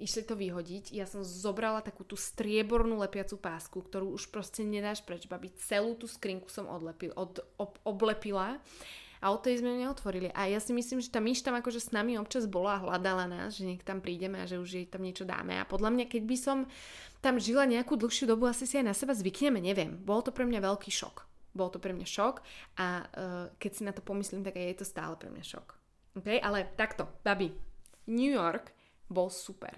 išli 0.03 0.21
to 0.27 0.35
vyhodiť, 0.35 0.91
ja 0.91 1.07
som 1.07 1.23
zobrala 1.23 1.79
takú 1.79 2.03
tú 2.03 2.19
striebornú 2.19 2.99
lepiacu 2.99 3.39
pásku, 3.39 3.79
ktorú 3.79 4.19
už 4.19 4.27
proste 4.35 4.67
nedáš 4.67 4.99
preč, 4.99 5.31
babi, 5.31 5.47
celú 5.55 5.95
tú 5.95 6.11
skrinku 6.11 6.51
som 6.51 6.67
odlepil, 6.67 7.15
od, 7.15 7.39
ob, 7.55 7.79
oblepila 7.87 8.59
a 9.21 9.33
od 9.33 9.41
tej 9.41 9.61
sme 9.61 9.81
neotvorili. 9.81 10.29
A 10.33 10.49
ja 10.49 10.61
si 10.61 10.71
myslím, 10.73 11.01
že 11.01 11.09
tá 11.09 11.17
myš 11.17 11.41
tam 11.41 11.57
akože 11.57 11.81
s 11.81 11.89
nami 11.93 12.17
občas 12.17 12.45
bola 12.45 12.77
a 12.77 12.83
hľadala 12.83 13.25
nás, 13.25 13.57
že 13.57 13.65
nech 13.65 13.81
tam 13.81 14.01
prídeme 14.01 14.41
a 14.41 14.49
že 14.49 14.61
už 14.61 14.69
jej 14.69 14.85
tam 14.85 15.01
niečo 15.01 15.25
dáme. 15.25 15.57
A 15.57 15.65
podľa 15.65 15.93
mňa, 15.93 16.05
keď 16.07 16.23
by 16.25 16.37
som 16.37 16.57
tam 17.19 17.41
žila 17.41 17.65
nejakú 17.65 17.97
dlhšiu 17.97 18.29
dobu, 18.29 18.45
asi 18.45 18.69
si 18.69 18.77
aj 18.77 18.85
na 18.85 18.95
seba 18.95 19.17
zvykneme, 19.17 19.57
neviem. 19.57 19.97
Bol 19.97 20.21
to 20.21 20.29
pre 20.29 20.45
mňa 20.45 20.61
veľký 20.61 20.91
šok. 20.93 21.25
Bol 21.57 21.73
to 21.73 21.81
pre 21.81 21.89
mňa 21.91 22.05
šok 22.05 22.35
a 22.77 22.87
uh, 23.01 23.45
keď 23.57 23.71
si 23.73 23.81
na 23.81 23.93
to 23.93 24.05
pomyslím, 24.05 24.45
tak 24.45 24.53
je 24.61 24.77
to 24.77 24.85
stále 24.85 25.17
pre 25.17 25.33
mňa 25.33 25.41
šok. 25.41 25.67
Okay? 26.21 26.37
Ale 26.37 26.69
takto, 26.77 27.09
babi, 27.25 27.49
New 28.05 28.29
York 28.29 28.69
bol 29.09 29.33
super. 29.33 29.73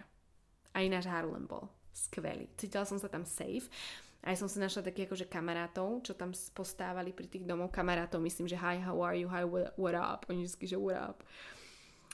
Aj 0.75 0.85
náš 0.85 1.07
Harlem 1.07 1.47
bol 1.47 1.71
skvelý. 1.95 2.51
Cítila 2.59 2.83
som 2.83 2.99
sa 2.99 3.07
tam 3.07 3.23
safe. 3.23 3.71
Aj 4.19 4.35
som 4.35 4.51
si 4.51 4.59
našla 4.59 4.83
takých 4.83 5.07
akože 5.07 5.31
kamarátov, 5.31 6.03
čo 6.03 6.11
tam 6.11 6.35
postávali 6.51 7.15
pri 7.15 7.31
tých 7.31 7.47
domov 7.47 7.71
kamarátov. 7.71 8.19
Myslím, 8.19 8.51
že 8.51 8.59
hi, 8.59 8.83
how 8.83 8.99
are 8.99 9.15
you, 9.15 9.31
hi, 9.31 9.47
what 9.79 9.95
up. 9.95 10.27
Oni 10.27 10.43
vždy, 10.43 10.75
že 10.75 10.75
what 10.75 10.99
up. 10.99 11.17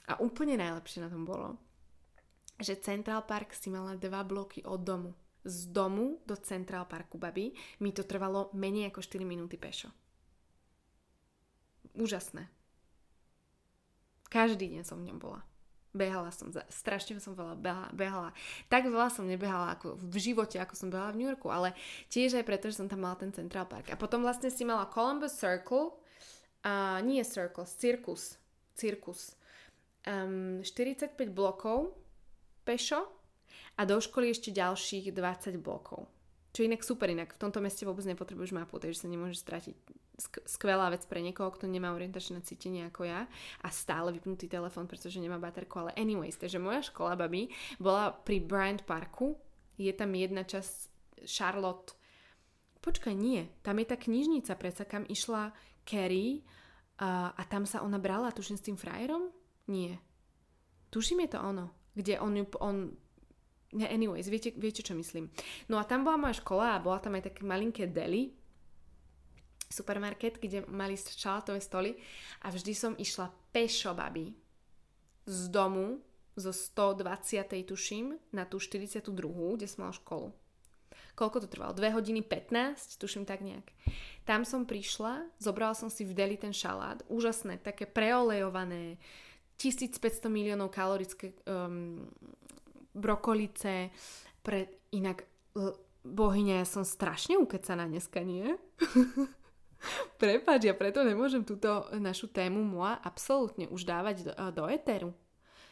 A 0.06 0.22
úplne 0.22 0.54
najlepšie 0.54 1.02
na 1.02 1.10
tom 1.10 1.26
bolo, 1.26 1.58
že 2.62 2.78
Central 2.78 3.26
Park 3.26 3.58
si 3.58 3.74
mala 3.74 3.98
dva 3.98 4.22
bloky 4.22 4.62
od 4.62 4.86
domu. 4.86 5.12
Z 5.46 5.74
domu 5.74 6.22
do 6.26 6.38
Central 6.38 6.86
Parku, 6.90 7.18
babi, 7.18 7.54
mi 7.82 7.94
to 7.94 8.06
trvalo 8.06 8.50
menej 8.54 8.90
ako 8.94 9.02
4 9.02 9.26
minúty 9.26 9.58
pešo. 9.58 9.90
Úžasné. 11.98 12.50
Každý 14.30 14.78
deň 14.78 14.84
som 14.86 15.02
v 15.02 15.10
ňom 15.14 15.22
bola. 15.22 15.46
Behala 15.96 16.28
som, 16.36 16.52
za, 16.52 16.68
strašne 16.68 17.24
som 17.24 17.32
veľa 17.32 17.56
behala, 17.56 17.90
behala. 17.96 18.30
Tak 18.68 18.92
veľa 18.92 19.08
som 19.08 19.24
nebehala 19.24 19.80
ako 19.80 19.96
v 19.96 20.16
živote, 20.20 20.60
ako 20.60 20.76
som 20.76 20.92
behala 20.92 21.16
v 21.16 21.24
New 21.24 21.30
Yorku, 21.32 21.48
ale 21.48 21.72
tiež 22.12 22.36
aj 22.36 22.44
preto, 22.44 22.68
že 22.68 22.84
som 22.84 22.92
tam 22.92 23.08
mala 23.08 23.16
ten 23.16 23.32
Central 23.32 23.64
Park. 23.64 23.88
A 23.90 23.96
potom 23.96 24.20
vlastne 24.20 24.52
si 24.52 24.68
mala 24.68 24.92
Columbus 24.92 25.40
Circle, 25.40 25.96
a 26.66 27.00
nie 27.00 27.24
Circle, 27.24 27.64
Circus, 27.64 28.42
Circus. 28.76 29.40
Um, 30.06 30.62
45 30.62 31.18
blokov 31.34 31.94
pešo 32.66 33.10
a 33.78 33.82
do 33.86 33.98
školy 33.98 34.34
ešte 34.34 34.54
ďalších 34.54 35.14
20 35.14 35.62
blokov. 35.62 36.10
Čo 36.54 36.66
inak 36.66 36.82
super, 36.82 37.10
inak 37.10 37.34
v 37.34 37.42
tomto 37.42 37.62
meste 37.62 37.86
vôbec 37.86 38.06
nepotrebuješ 38.06 38.54
mapu, 38.54 38.78
takže 38.78 39.06
sa 39.06 39.10
nemôžeš 39.10 39.42
stratiť 39.42 39.78
skvelá 40.48 40.88
vec 40.92 41.04
pre 41.06 41.20
niekoho, 41.20 41.52
kto 41.52 41.68
nemá 41.68 41.92
orientačné 41.92 42.40
cítenie 42.44 42.88
ako 42.88 43.04
ja 43.04 43.28
a 43.62 43.68
stále 43.68 44.16
vypnutý 44.16 44.48
telefón, 44.48 44.88
pretože 44.88 45.20
nemá 45.20 45.36
baterku, 45.36 45.84
ale 45.84 45.92
anyways, 46.00 46.40
takže 46.40 46.62
moja 46.62 46.80
škola, 46.84 47.20
babi, 47.20 47.52
bola 47.78 48.16
pri 48.16 48.40
Bryant 48.40 48.82
Parku, 48.88 49.36
je 49.76 49.92
tam 49.92 50.16
jedna 50.16 50.48
časť 50.48 50.76
Charlotte, 51.28 52.00
počkaj, 52.80 53.12
nie, 53.12 53.50
tam 53.60 53.82
je 53.82 53.86
tá 53.92 53.98
knižnica, 54.00 54.56
predsa 54.56 54.88
kam 54.88 55.04
išla 55.04 55.52
Carrie 55.84 56.48
a, 57.02 57.36
a 57.36 57.42
tam 57.52 57.68
sa 57.68 57.84
ona 57.84 58.00
brala, 58.00 58.32
tuším 58.32 58.56
s 58.56 58.66
tým 58.72 58.78
frajerom? 58.80 59.34
Nie. 59.68 60.00
Tuším 60.94 61.28
je 61.28 61.30
to 61.36 61.40
ono, 61.44 61.66
kde 61.92 62.24
on, 62.24 62.40
on 62.64 62.76
anyways, 63.76 64.32
viete, 64.32 64.56
viete 64.56 64.80
čo 64.80 64.96
myslím. 64.96 65.28
No 65.68 65.76
a 65.76 65.84
tam 65.84 66.08
bola 66.08 66.16
moja 66.16 66.40
škola 66.40 66.80
a 66.80 66.84
bola 66.84 67.04
tam 67.04 67.20
aj 67.20 67.34
také 67.34 67.44
malinké 67.44 67.92
deli, 67.92 68.32
supermarket, 69.70 70.38
kde 70.40 70.66
mali 70.68 70.98
šalátové 70.98 71.62
stoly 71.62 71.96
a 72.42 72.52
vždy 72.52 72.72
som 72.76 72.94
išla 72.98 73.32
pešo, 73.52 73.94
babi, 73.94 74.34
z 75.26 75.50
domu 75.50 76.00
zo 76.36 76.54
120. 76.54 77.66
tuším 77.66 78.20
na 78.36 78.46
tú 78.46 78.60
42., 78.60 79.02
kde 79.56 79.68
som 79.68 79.88
mala 79.88 79.96
školu. 79.96 80.30
Koľko 81.16 81.38
to 81.44 81.48
trvalo? 81.48 81.72
2 81.72 81.96
hodiny 81.96 82.22
15, 82.22 83.00
tuším 83.00 83.24
tak 83.24 83.40
nejak. 83.40 83.72
Tam 84.28 84.44
som 84.44 84.68
prišla, 84.68 85.24
zobrala 85.40 85.72
som 85.72 85.88
si 85.88 86.04
v 86.04 86.12
deli 86.12 86.36
ten 86.36 86.52
šalát, 86.52 87.08
úžasné, 87.08 87.58
také 87.64 87.88
preolejované, 87.88 89.00
1500 89.56 90.28
miliónov 90.28 90.76
kalorické 90.76 91.32
um, 91.48 92.04
brokolice, 92.92 93.96
pre 94.44 94.68
inak 94.92 95.24
bohyňa, 96.04 96.62
ja 96.62 96.68
som 96.68 96.84
strašne 96.84 97.40
ukecaná 97.40 97.88
dneska, 97.88 98.20
nie? 98.20 98.60
Prepač, 100.22 100.66
ja 100.66 100.74
preto 100.74 101.04
nemôžem 101.04 101.44
túto 101.46 101.90
našu 101.96 102.32
tému 102.32 102.64
moa 102.64 102.98
absolútne 103.04 103.70
už 103.70 103.86
dávať 103.86 104.16
do, 104.26 104.34
do 104.52 104.64
eteru. 104.72 105.12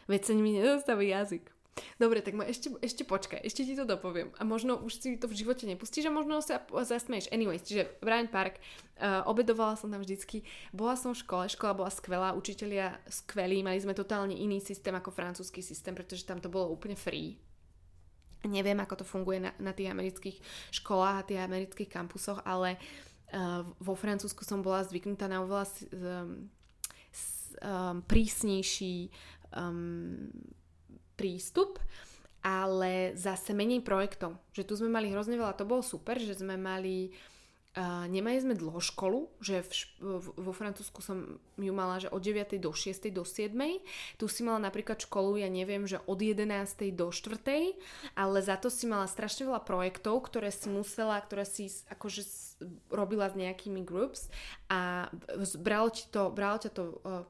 Veď 0.05 0.22
sa 0.27 0.31
mi 0.36 0.60
nedostáva 0.60 1.03
jazyk. 1.03 1.53
Dobre, 1.98 2.22
tak 2.22 2.38
ma 2.38 2.45
ešte, 2.45 2.69
ešte 2.86 3.01
počkaj, 3.01 3.41
ešte 3.41 3.65
ti 3.65 3.74
to 3.74 3.89
dopoviem. 3.89 4.29
A 4.38 4.45
možno 4.45 4.77
už 4.77 4.93
si 5.01 5.17
to 5.17 5.25
v 5.25 5.38
živote 5.41 5.65
nepustíš 5.65 6.05
a 6.05 6.13
možno 6.13 6.38
sa 6.45 6.62
zasmeješ. 6.69 7.33
Anyways, 7.33 7.65
čiže 7.65 7.89
Brian 7.98 8.29
Park, 8.29 8.62
uh, 9.01 9.25
obedovala 9.25 9.74
som 9.74 9.89
tam 9.89 10.05
vždycky, 10.05 10.45
bola 10.69 10.93
som 10.93 11.17
v 11.17 11.22
škole, 11.25 11.50
škola 11.50 11.74
bola 11.74 11.89
skvelá, 11.89 12.38
učitelia 12.38 13.01
skvelí, 13.10 13.65
mali 13.65 13.81
sme 13.81 13.98
totálne 13.98 14.38
iný 14.38 14.62
systém 14.62 14.93
ako 14.93 15.10
francúzsky 15.10 15.65
systém, 15.65 15.98
pretože 15.98 16.29
tam 16.29 16.38
to 16.38 16.51
bolo 16.51 16.69
úplne 16.69 16.93
free. 16.93 17.41
Neviem, 18.43 18.77
ako 18.83 19.01
to 19.01 19.05
funguje 19.07 19.39
na, 19.41 19.55
na 19.57 19.74
tých 19.74 19.89
amerických 19.89 20.38
školách 20.69 21.15
a 21.24 21.25
tých 21.25 21.41
amerických 21.41 21.89
kampusoch, 21.89 22.45
ale 22.45 22.77
Uh, 22.77 23.12
vo 23.81 23.93
Francúzsku 23.97 24.45
som 24.45 24.61
bola 24.61 24.85
zvyknutá 24.85 25.25
na 25.25 25.41
oveľa 25.41 25.65
um, 25.65 26.45
um, 27.61 27.97
prísnejší 28.05 29.09
um, 29.57 30.29
prístup, 31.17 31.81
ale 32.45 33.17
zase 33.17 33.55
menej 33.55 33.81
projektov. 33.81 34.37
Že 34.53 34.63
tu 34.67 34.73
sme 34.77 34.89
mali 34.93 35.09
hrozne 35.09 35.39
veľa, 35.39 35.57
to 35.57 35.65
bolo 35.65 35.81
super, 35.81 36.21
že 36.21 36.37
sme 36.37 36.59
mali 36.59 37.09
Nemali 37.81 38.37
sme 38.37 38.53
dlho 38.53 38.77
školu, 38.77 39.33
že 39.41 39.65
v, 39.97 40.21
vo 40.29 40.53
Francúzsku 40.53 41.01
som 41.01 41.41
ju 41.57 41.73
mala, 41.73 41.97
že 41.97 42.05
od 42.13 42.21
9. 42.21 42.61
do 42.61 42.69
6. 42.69 43.09
do 43.09 43.25
7. 43.25 43.49
Tu 44.21 44.25
si 44.29 44.45
mala 44.45 44.61
napríklad 44.61 45.01
školu, 45.01 45.41
ja 45.41 45.49
neviem, 45.49 45.89
že 45.89 45.97
od 46.05 46.21
11. 46.21 46.45
do 46.93 47.09
4. 47.09 47.41
Ale 48.13 48.37
za 48.45 48.61
to 48.61 48.69
si 48.69 48.85
mala 48.85 49.09
strašne 49.09 49.49
veľa 49.49 49.65
projektov, 49.65 50.21
ktoré 50.29 50.53
si 50.53 50.69
musela, 50.69 51.17
ktoré 51.17 51.49
si 51.49 51.65
akože 51.89 52.21
robila 52.93 53.33
s 53.33 53.41
nejakými 53.41 53.81
groups 53.81 54.29
a 54.69 55.09
bralo 55.57 55.89
ti 55.89 56.05
to, 56.13 56.29
bralo 56.29 56.61
ťa 56.61 56.71
to, 56.77 56.83
uh, 57.09 57.25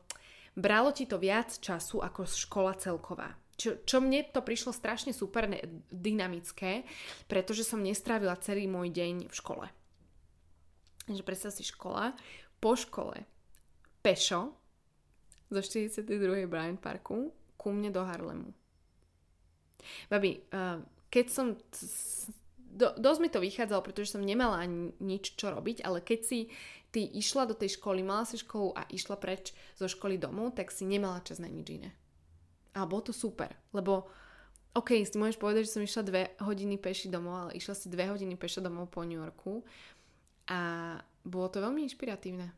bralo 0.59 0.91
ti 0.91 1.07
to 1.07 1.23
viac 1.23 1.55
času 1.55 2.03
ako 2.03 2.27
škola 2.27 2.75
celková. 2.75 3.31
Čo, 3.55 3.79
čo 3.87 4.03
mne 4.03 4.27
to 4.27 4.43
prišlo 4.43 4.75
strašne 4.75 5.15
super 5.15 5.47
dynamické, 5.87 6.83
pretože 7.31 7.63
som 7.63 7.79
nestrávila 7.79 8.35
celý 8.43 8.67
môj 8.67 8.91
deň 8.91 9.31
v 9.31 9.35
škole 9.39 9.71
že 11.07 11.23
predstav 11.25 11.51
si 11.51 11.67
škola, 11.67 12.15
po 12.63 12.79
škole 12.79 13.27
pešo 14.03 14.55
zo 15.51 15.61
42. 15.61 16.47
Bryant 16.47 16.79
Parku 16.79 17.35
ku 17.59 17.71
mne 17.71 17.91
do 17.91 18.03
Harlemu. 18.03 18.51
Babi, 20.07 20.43
uh, 20.51 20.79
keď 21.11 21.25
som... 21.27 21.45
Do, 22.73 22.89
dosť 22.97 23.19
mi 23.21 23.29
to 23.29 23.37
vychádzalo, 23.37 23.85
pretože 23.85 24.17
som 24.17 24.25
nemala 24.25 24.57
ani 24.65 24.97
nič 24.97 25.37
čo 25.37 25.53
robiť, 25.53 25.85
ale 25.85 26.01
keď 26.01 26.19
si 26.25 26.49
ty 26.89 27.05
išla 27.05 27.45
do 27.45 27.53
tej 27.53 27.77
školy, 27.77 28.01
mala 28.01 28.25
si 28.25 28.41
školu 28.41 28.73
a 28.73 28.89
išla 28.89 29.21
preč 29.21 29.53
zo 29.77 29.85
školy 29.85 30.17
domov, 30.17 30.57
tak 30.57 30.73
si 30.73 30.81
nemala 30.81 31.21
čas 31.21 31.37
na 31.37 31.45
nič 31.45 31.69
iné. 31.69 31.93
A 32.73 32.89
bolo 32.89 33.05
to 33.05 33.13
super, 33.13 33.53
lebo 33.77 34.09
OK, 34.73 35.05
si 35.05 35.21
môžeš 35.21 35.37
povedať, 35.37 35.69
že 35.69 35.73
som 35.77 35.85
išla 35.85 36.01
dve 36.01 36.23
hodiny 36.41 36.81
peši 36.81 37.13
domov, 37.13 37.45
ale 37.45 37.61
išla 37.61 37.77
si 37.77 37.93
dve 37.93 38.09
hodiny 38.09 38.33
pešo 38.33 38.57
domov 38.57 38.89
po 38.89 39.05
New 39.05 39.21
Yorku 39.21 39.61
a 40.47 40.59
bolo 41.23 41.47
to 41.47 41.63
veľmi 41.63 41.87
inšpiratívne. 41.87 42.51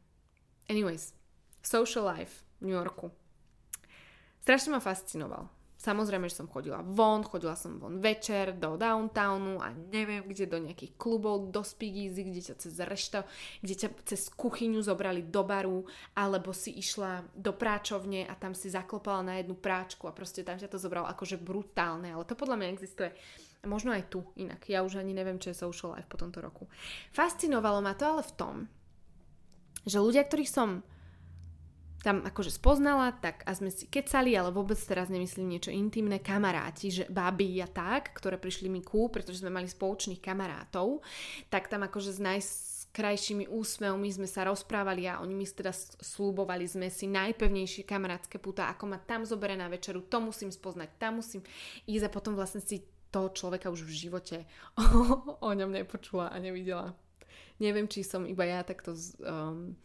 Anyways, 0.65 1.13
social 1.61 2.05
life 2.05 2.41
v 2.61 2.69
New 2.69 2.77
Yorku. 2.77 3.13
Strašne 4.41 4.77
ma 4.77 4.81
fascinoval. 4.81 5.49
Samozrejme, 5.75 6.25
že 6.25 6.41
som 6.41 6.49
chodila 6.49 6.81
von, 6.81 7.21
chodila 7.21 7.53
som 7.53 7.77
von 7.77 8.01
večer 8.01 8.57
do 8.57 8.73
downtownu 8.73 9.61
a 9.61 9.69
neviem 9.69 10.25
kde, 10.25 10.49
do 10.49 10.57
nejakých 10.57 10.97
klubov, 10.97 11.53
do 11.53 11.61
speakeasy, 11.61 12.25
kde 12.25 12.41
ťa 12.41 12.55
cez 12.57 12.73
rešto, 12.81 13.21
kde 13.61 13.75
ťa 13.85 13.89
cez 14.01 14.33
kuchyňu 14.33 14.81
zobrali 14.81 15.29
do 15.29 15.45
baru, 15.45 15.85
alebo 16.17 16.57
si 16.57 16.73
išla 16.73 17.29
do 17.37 17.53
práčovne 17.53 18.25
a 18.25 18.33
tam 18.33 18.57
si 18.57 18.73
zaklopala 18.73 19.21
na 19.21 19.33
jednu 19.37 19.53
práčku 19.53 20.09
a 20.09 20.15
proste 20.15 20.41
tam 20.41 20.57
ťa 20.57 20.73
to 20.73 20.81
zobralo 20.81 21.05
akože 21.05 21.37
brutálne, 21.37 22.09
ale 22.09 22.25
to 22.25 22.33
podľa 22.33 22.57
mňa 22.57 22.73
existuje 22.73 23.13
možno 23.65 23.91
aj 23.91 24.07
tu 24.10 24.24
inak. 24.39 24.63
Ja 24.69 24.81
už 24.86 25.01
ani 25.01 25.13
neviem, 25.13 25.38
čo 25.41 25.51
je 25.51 25.62
social 25.62 25.93
life 25.93 26.10
po 26.10 26.17
tomto 26.17 26.41
roku. 26.41 26.65
Fascinovalo 27.13 27.81
ma 27.81 27.93
to 27.93 28.05
ale 28.05 28.24
v 28.24 28.34
tom, 28.38 28.55
že 29.86 30.01
ľudia, 30.01 30.25
ktorých 30.25 30.50
som 30.50 30.81
tam 32.05 32.22
akože 32.22 32.53
spoznala, 32.53 33.17
tak 33.17 33.41
a 33.50 33.57
sme 33.57 33.74
si 33.74 33.89
kecali, 33.89 34.38
ale 34.38 34.53
vôbec 34.53 34.77
teraz 34.77 35.10
nemyslím 35.10 35.57
niečo 35.57 35.74
intimné, 35.74 36.22
kamaráti, 36.22 36.93
že 36.93 37.03
baby 37.10 37.57
a 37.65 37.65
tak, 37.65 38.13
ktoré 38.13 38.38
prišli 38.38 38.69
mi 38.69 38.86
ku, 38.86 39.10
pretože 39.10 39.41
sme 39.41 39.50
mali 39.50 39.65
spoločných 39.65 40.22
kamarátov, 40.22 41.01
tak 41.50 41.65
tam 41.65 41.81
akože 41.81 42.13
s 42.13 42.22
najkrajšími 42.22 43.50
úsmevmi 43.50 44.05
sme 44.13 44.29
sa 44.29 44.45
rozprávali 44.45 45.10
a 45.10 45.17
oni 45.17 45.34
mi 45.34 45.50
teda 45.50 45.74
slúbovali 45.98 46.69
sme 46.69 46.93
si 46.93 47.10
najpevnejšie 47.10 47.89
kamarátske 47.89 48.38
puta, 48.38 48.69
ako 48.69 48.86
ma 48.86 49.01
tam 49.01 49.25
zoberie 49.25 49.57
na 49.57 49.65
večeru, 49.65 50.05
to 50.05 50.22
musím 50.22 50.53
spoznať, 50.53 51.01
tam 51.01 51.25
musím 51.25 51.41
ísť 51.89 52.05
a 52.05 52.13
potom 52.13 52.38
vlastne 52.38 52.62
si 52.62 52.86
toho 53.15 53.31
človeka 53.31 53.72
už 53.72 53.88
v 53.88 53.95
živote 53.95 54.38
o, 55.39 55.48
ňom 55.55 55.72
nepočula 55.72 56.27
a 56.27 56.36
nevidela. 56.43 56.91
Neviem, 57.63 57.88
či 57.88 58.03
som 58.03 58.27
iba 58.27 58.43
ja 58.43 58.67
takto 58.67 58.91
z, 58.91 59.15
um, 59.24 59.79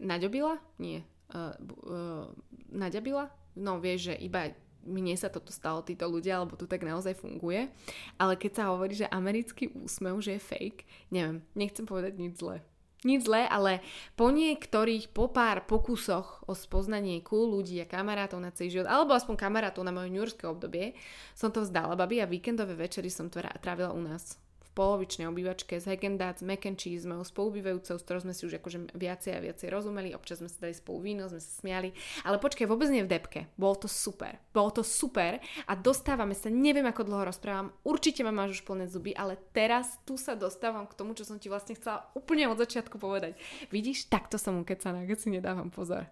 naďobila? 0.00 0.56
Nie. 0.80 1.04
Uh, 1.28 1.52
uh, 1.84 2.24
naďabila? 2.72 3.28
No 3.52 3.76
vieš, 3.76 4.08
že 4.08 4.14
iba 4.24 4.48
mne 4.82 5.14
sa 5.14 5.30
toto 5.30 5.54
stalo, 5.54 5.84
títo 5.86 6.08
ľudia, 6.10 6.42
alebo 6.42 6.58
tu 6.58 6.66
tak 6.66 6.82
naozaj 6.82 7.14
funguje. 7.14 7.70
Ale 8.18 8.34
keď 8.34 8.52
sa 8.56 8.64
hovorí, 8.74 8.98
že 8.98 9.06
americký 9.06 9.70
úsmev, 9.70 10.18
že 10.18 10.36
je 10.36 10.42
fake, 10.42 10.82
neviem, 11.14 11.44
nechcem 11.54 11.86
povedať 11.86 12.18
nič 12.18 12.42
zlé. 12.42 12.64
Nič 13.02 13.26
zlé, 13.26 13.50
ale 13.50 13.82
po 14.14 14.30
niektorých, 14.30 15.10
po 15.10 15.26
pár 15.30 15.66
pokusoch 15.66 16.46
o 16.46 16.54
spoznanie 16.54 17.18
cool 17.26 17.50
ľudí 17.58 17.82
a 17.82 17.86
kamarátov 17.86 18.38
na 18.38 18.54
celý 18.54 18.78
život, 18.78 18.90
alebo 18.90 19.14
aspoň 19.14 19.34
kamarátov 19.34 19.82
na 19.82 19.90
moje 19.90 20.14
ňurské 20.14 20.46
obdobie, 20.46 20.94
som 21.34 21.50
to 21.50 21.66
vzdala, 21.66 21.98
babi, 21.98 22.22
a 22.22 22.30
víkendové 22.30 22.78
večery 22.78 23.10
som 23.10 23.26
trávila 23.30 23.90
u 23.90 24.02
nás 24.02 24.41
polovičnej 24.72 25.28
obývačke 25.28 25.76
z 25.76 25.92
Hagendát, 25.92 26.40
s 26.40 26.44
mac 26.44 26.64
and 26.64 26.80
cheese, 26.80 27.04
mojou 27.04 27.28
spolubývajúcou, 27.28 28.00
s 28.00 28.04
ktorou 28.04 28.20
sme 28.24 28.32
si 28.32 28.48
už 28.48 28.56
akože 28.58 28.96
viacej 28.96 29.32
a 29.36 29.44
viacej 29.44 29.68
rozumeli, 29.68 30.16
občas 30.16 30.40
sme 30.40 30.48
sa 30.48 30.64
dali 30.64 30.74
spolu 30.74 30.98
víno, 31.04 31.28
sme 31.28 31.40
sa 31.40 31.50
smiali, 31.60 31.92
ale 32.24 32.40
počkaj, 32.40 32.64
vôbec 32.64 32.88
nie 32.88 33.04
v 33.04 33.12
depke, 33.12 33.52
bolo 33.60 33.76
to 33.76 33.88
super, 33.88 34.40
bolo 34.56 34.72
to 34.72 34.80
super 34.80 35.38
a 35.68 35.72
dostávame 35.76 36.32
sa, 36.32 36.48
neviem 36.48 36.88
ako 36.88 37.04
dlho 37.04 37.28
rozprávam, 37.28 37.76
určite 37.84 38.24
ma 38.24 38.32
máš 38.32 38.60
už 38.60 38.64
plné 38.64 38.88
zuby, 38.88 39.12
ale 39.12 39.36
teraz 39.52 40.00
tu 40.08 40.16
sa 40.16 40.32
dostávam 40.32 40.88
k 40.88 40.96
tomu, 40.96 41.12
čo 41.12 41.28
som 41.28 41.36
ti 41.36 41.52
vlastne 41.52 41.76
chcela 41.76 42.08
úplne 42.16 42.48
od 42.48 42.56
začiatku 42.56 42.96
povedať. 42.96 43.36
Vidíš, 43.68 44.08
takto 44.08 44.40
som 44.40 44.56
ukecaná, 44.64 45.04
keď 45.04 45.18
si 45.20 45.28
nedávam 45.28 45.68
pozor. 45.68 46.08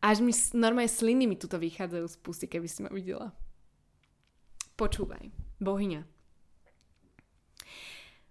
Až 0.00 0.24
mi 0.24 0.32
normálne 0.56 0.88
sliny 0.88 1.28
mi 1.28 1.36
tuto 1.36 1.60
vychádzajú 1.60 2.06
z 2.08 2.16
pusy, 2.24 2.46
keby 2.48 2.68
si 2.70 2.80
ma 2.80 2.88
videla. 2.88 3.36
Počúvaj, 4.80 5.28
bohyňa, 5.60 6.19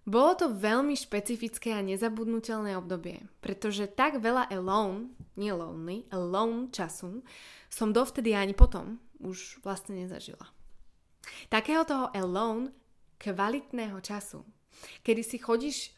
bolo 0.08 0.32
to 0.34 0.46
veľmi 0.50 0.96
špecifické 0.96 1.76
a 1.76 1.84
nezabudnutelné 1.84 2.74
obdobie, 2.76 3.20
pretože 3.44 3.84
tak 3.90 4.18
veľa 4.18 4.48
alone, 4.48 5.12
nie 5.36 5.52
lonely, 5.52 6.08
alone 6.10 6.72
času 6.72 7.20
som 7.70 7.94
dovtedy 7.94 8.34
ani 8.34 8.56
potom 8.56 8.98
už 9.20 9.60
vlastne 9.62 10.00
nezažila. 10.00 10.48
Takého 11.52 11.84
toho 11.84 12.08
alone 12.16 12.72
kvalitného 13.20 14.00
času, 14.00 14.42
kedy 15.04 15.22
si 15.22 15.36
chodíš 15.36 15.92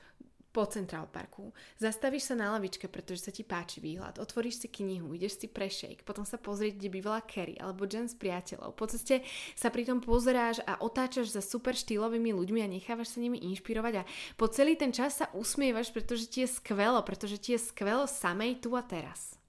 po 0.53 0.69
Central 0.69 1.09
Parku. 1.09 1.57
Zastavíš 1.81 2.29
sa 2.29 2.35
na 2.37 2.53
lavičke, 2.53 2.85
pretože 2.87 3.25
sa 3.25 3.33
ti 3.33 3.41
páči 3.41 3.81
výhľad. 3.81 4.21
Otvoríš 4.21 4.61
si 4.61 4.69
knihu, 4.69 5.17
ideš 5.17 5.41
si 5.41 5.49
pre 5.49 5.73
shake, 5.73 6.05
potom 6.05 6.29
sa 6.29 6.37
pozrieť, 6.37 6.77
kde 6.77 6.93
bývala 6.93 7.25
Kerry 7.25 7.57
alebo 7.57 7.89
Jen 7.89 8.05
s 8.05 8.13
priateľov. 8.13 8.77
Po 8.77 8.85
ceste 8.85 9.25
sa 9.57 9.73
pritom 9.73 10.05
pozeráš 10.05 10.61
a 10.69 10.77
otáčaš 10.85 11.33
za 11.33 11.41
super 11.41 11.73
štýlovými 11.73 12.37
ľuďmi 12.37 12.61
a 12.61 12.69
nechávaš 12.69 13.17
sa 13.17 13.25
nimi 13.25 13.41
inšpirovať 13.41 14.05
a 14.05 14.09
po 14.37 14.47
celý 14.53 14.77
ten 14.77 14.93
čas 14.93 15.25
sa 15.25 15.33
usmievaš, 15.33 15.89
pretože 15.89 16.29
ti 16.29 16.45
je 16.45 16.53
skvelo, 16.53 17.01
pretože 17.01 17.41
ti 17.41 17.57
je 17.57 17.61
skvelo 17.65 18.05
samej 18.05 18.61
tu 18.61 18.77
a 18.77 18.85
teraz. 18.85 19.41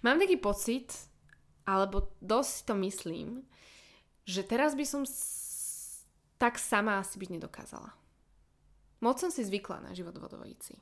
Mám 0.00 0.18
taký 0.18 0.40
pocit, 0.40 0.88
alebo 1.68 2.10
dosť 2.18 2.54
to 2.66 2.74
myslím, 2.80 3.28
že 4.26 4.42
teraz 4.42 4.74
by 4.74 4.82
som 4.88 5.02
tak 6.40 6.58
sama 6.58 6.98
asi 6.98 7.22
byť 7.22 7.28
nedokázala. 7.38 8.01
Moc 9.02 9.18
som 9.18 9.34
si 9.34 9.42
zvykla 9.42 9.82
na 9.82 9.92
život 9.92 10.14
vo 10.14 10.30
dvojici. 10.30 10.78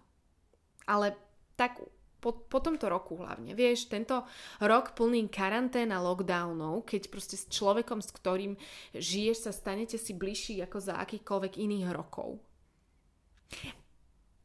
Ale 0.85 1.16
tak 1.56 1.80
po, 2.20 2.37
po 2.37 2.61
tomto 2.61 2.87
roku 2.92 3.16
hlavne. 3.16 3.56
Vieš, 3.56 3.88
tento 3.88 4.28
rok 4.61 4.92
plný 4.92 5.33
karantén 5.33 5.88
a 5.88 6.04
lockdownov, 6.04 6.85
keď 6.85 7.09
proste 7.09 7.40
s 7.40 7.48
človekom, 7.48 8.04
s 8.04 8.12
ktorým 8.12 8.61
žiješ, 8.92 9.48
sa 9.48 9.52
stanete 9.56 9.96
si 9.96 10.12
bližší 10.12 10.61
ako 10.61 10.78
za 10.78 11.00
akýchkoľvek 11.00 11.56
iných 11.56 11.88
rokov. 11.96 12.37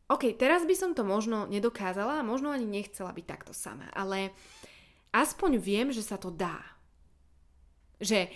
OK, 0.07 0.37
teraz 0.39 0.63
by 0.63 0.75
som 0.77 0.91
to 0.95 1.03
možno 1.03 1.49
nedokázala 1.51 2.21
a 2.21 2.27
možno 2.27 2.53
ani 2.53 2.65
nechcela 2.65 3.11
byť 3.11 3.25
takto 3.27 3.51
sama, 3.51 3.89
ale 3.91 4.31
aspoň 5.11 5.57
viem, 5.59 5.87
že 5.91 6.05
sa 6.05 6.15
to 6.15 6.31
dá. 6.31 6.61
Že 7.97 8.29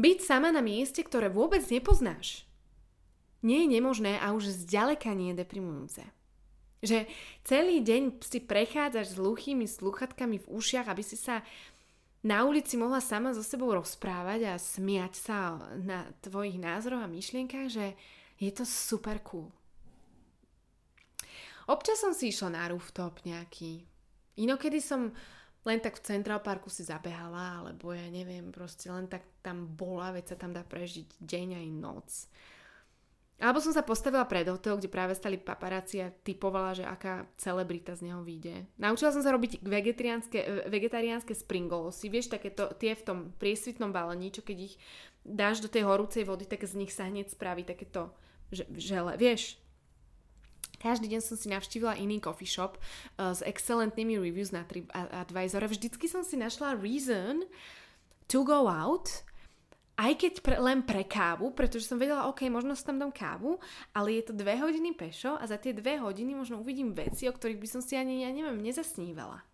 byť 0.00 0.18
sama 0.24 0.48
na 0.50 0.64
mieste, 0.64 1.04
ktoré 1.04 1.28
vôbec 1.28 1.60
nepoznáš, 1.68 2.48
nie 3.40 3.64
je 3.64 3.72
nemožné 3.78 4.20
a 4.20 4.32
už 4.36 4.52
zďaleka 4.66 5.12
nie 5.16 5.32
je 5.32 5.40
deprimujúce. 5.40 6.02
Že 6.80 7.04
celý 7.44 7.84
deň 7.84 8.24
si 8.24 8.40
prechádzaš 8.40 9.12
s 9.12 9.18
hluchými 9.20 9.68
sluchatkami 9.68 10.40
v 10.40 10.50
ušiach, 10.50 10.88
aby 10.88 11.04
si 11.04 11.16
sa 11.16 11.44
na 12.20 12.44
ulici 12.44 12.76
mohla 12.76 13.00
sama 13.00 13.32
so 13.32 13.40
sebou 13.40 13.72
rozprávať 13.72 14.52
a 14.52 14.60
smiať 14.60 15.12
sa 15.16 15.56
na 15.80 16.08
tvojich 16.20 16.60
názoroch 16.60 17.04
a 17.04 17.08
myšlienkach, 17.08 17.68
že 17.72 17.96
je 18.36 18.50
to 18.52 18.64
super 18.64 19.20
cool. 19.24 19.48
Občas 21.68 22.00
som 22.00 22.12
si 22.16 22.32
išla 22.32 22.56
na 22.56 22.64
rooftop 22.68 23.22
nejaký. 23.24 23.84
Inokedy 24.40 24.80
som 24.80 25.12
len 25.68 25.78
tak 25.78 26.00
v 26.00 26.06
Central 26.16 26.40
Parku 26.40 26.72
si 26.72 26.82
zabehala, 26.82 27.60
alebo 27.60 27.92
ja 27.92 28.08
neviem, 28.08 28.48
proste 28.48 28.88
len 28.88 29.04
tak 29.06 29.22
tam 29.44 29.68
bola, 29.68 30.12
veď 30.16 30.34
sa 30.34 30.36
tam 30.40 30.56
dá 30.56 30.64
prežiť 30.64 31.20
deň 31.20 31.48
aj 31.60 31.68
noc. 31.76 32.08
Alebo 33.40 33.56
som 33.64 33.72
sa 33.72 33.80
postavila 33.80 34.28
pred 34.28 34.44
hotel, 34.44 34.76
kde 34.76 34.92
práve 34.92 35.16
stali 35.16 35.40
paparáci 35.40 36.04
a 36.04 36.12
typovala, 36.12 36.76
že 36.76 36.84
aká 36.84 37.24
celebrita 37.40 37.96
z 37.96 38.12
neho 38.12 38.20
vyjde. 38.20 38.68
Naučila 38.76 39.16
som 39.16 39.24
sa 39.24 39.32
robiť 39.32 39.64
vegetariánske, 39.64 40.38
e, 40.38 40.52
vegetariánske 40.68 41.32
springolosy, 41.32 42.12
vieš, 42.12 42.28
takéto, 42.28 42.68
tie 42.76 42.92
v 42.92 43.02
tom 43.02 43.18
priesvitnom 43.40 43.96
balení, 43.96 44.28
čo 44.28 44.44
keď 44.44 44.68
ich 44.68 44.76
dáš 45.24 45.64
do 45.64 45.72
tej 45.72 45.88
horúcej 45.88 46.28
vody, 46.28 46.44
tak 46.44 46.68
z 46.68 46.76
nich 46.76 46.92
sa 46.92 47.08
hneď 47.08 47.32
spraví 47.32 47.64
takéto 47.64 48.12
že, 48.52 48.68
žele, 48.76 49.16
vieš. 49.16 49.56
Každý 50.80 51.12
deň 51.12 51.20
som 51.20 51.36
si 51.36 51.52
navštívila 51.52 52.00
iný 52.00 52.24
coffee 52.24 52.48
shop 52.48 52.76
uh, 52.76 53.36
s 53.36 53.44
excelentnými 53.44 54.16
reviews 54.16 54.48
na 54.48 54.64
TripAdvisor 54.64 55.60
a 55.64 55.68
vždycky 55.68 56.08
som 56.08 56.24
si 56.24 56.40
našla 56.40 56.76
reason 56.80 57.44
to 58.28 58.40
go 58.44 58.64
out 58.64 59.24
aj 60.00 60.12
keď 60.16 60.32
pre, 60.40 60.56
len 60.56 60.80
pre 60.80 61.04
kávu, 61.04 61.52
pretože 61.52 61.84
som 61.84 62.00
vedela, 62.00 62.24
ok, 62.32 62.48
možno 62.48 62.72
si 62.72 62.88
tam 62.88 62.96
dám 62.96 63.12
kávu, 63.12 63.60
ale 63.92 64.16
je 64.16 64.32
to 64.32 64.32
dve 64.32 64.56
hodiny 64.56 64.96
pešo 64.96 65.36
a 65.36 65.44
za 65.44 65.60
tie 65.60 65.76
dve 65.76 66.00
hodiny 66.00 66.32
možno 66.32 66.64
uvidím 66.64 66.96
veci, 66.96 67.28
o 67.28 67.36
ktorých 67.36 67.60
by 67.60 67.68
som 67.68 67.84
si 67.84 68.00
ani, 68.00 68.24
ja 68.24 68.32
neviem, 68.32 68.56
nezasnívala. 68.64 69.44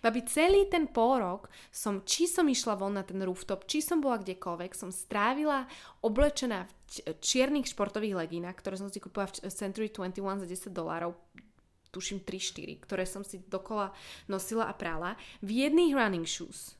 Babi, 0.00 0.24
celý 0.24 0.72
ten 0.72 0.88
pol 0.88 1.20
rok 1.20 1.52
som, 1.68 2.00
či 2.08 2.24
som 2.24 2.48
išla 2.48 2.80
von 2.80 2.96
na 2.96 3.04
ten 3.04 3.20
rooftop, 3.20 3.68
či 3.68 3.84
som 3.84 4.00
bola 4.00 4.16
kdekoľvek, 4.16 4.72
som 4.72 4.88
strávila 4.88 5.68
oblečená 6.00 6.64
v 6.64 7.12
čiernych 7.20 7.68
športových 7.68 8.16
legínach, 8.16 8.56
ktoré 8.56 8.80
som 8.80 8.88
si 8.88 9.04
kúpila 9.04 9.28
v 9.28 9.52
Century 9.52 9.92
21 9.92 10.42
za 10.42 10.48
10 10.48 10.72
dolárov, 10.72 11.12
tuším 11.92 12.24
3-4, 12.24 12.84
ktoré 12.88 13.04
som 13.04 13.20
si 13.20 13.44
dokola 13.44 13.92
nosila 14.32 14.64
a 14.68 14.74
prála, 14.76 15.20
v 15.44 15.68
jedných 15.68 15.92
running 15.92 16.24
shoes. 16.24 16.75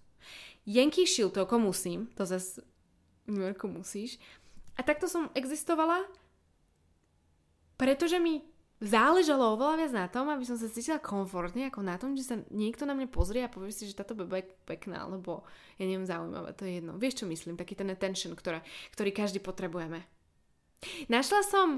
Yankee 0.66 1.06
Shield, 1.06 1.38
to 1.38 1.46
ako 1.46 1.62
musím, 1.62 2.10
to 2.18 2.26
zase 2.26 2.60
New 3.30 3.42
Yorku 3.42 3.70
musíš. 3.70 4.18
A 4.76 4.82
takto 4.82 5.06
som 5.06 5.30
existovala, 5.32 6.04
pretože 7.78 8.18
mi 8.18 8.42
záležalo 8.76 9.56
oveľa 9.56 9.74
viac 9.80 9.92
na 9.96 10.06
tom, 10.10 10.28
aby 10.28 10.44
som 10.44 10.60
sa 10.60 10.68
cítila 10.68 11.00
komfortne, 11.00 11.72
ako 11.72 11.80
na 11.80 11.96
tom, 11.96 12.12
že 12.12 12.28
sa 12.28 12.36
niekto 12.52 12.84
na 12.84 12.92
mňa 12.92 13.08
pozrie 13.08 13.40
a 13.40 13.48
povie 13.48 13.72
si, 13.72 13.88
že 13.88 13.96
táto 13.96 14.12
beba 14.12 14.44
je 14.44 14.52
pekná, 14.68 15.08
lebo 15.08 15.48
ja 15.80 15.88
neviem, 15.88 16.04
zaujímavé, 16.04 16.52
to 16.52 16.68
je 16.68 16.82
jedno. 16.82 16.92
Vieš, 17.00 17.24
čo 17.24 17.26
myslím? 17.30 17.56
Taký 17.56 17.72
ten 17.72 17.88
attention, 17.88 18.36
ktorá, 18.36 18.60
ktorý 18.92 19.16
každý 19.16 19.40
potrebujeme. 19.40 20.04
Našla 21.08 21.40
som 21.48 21.68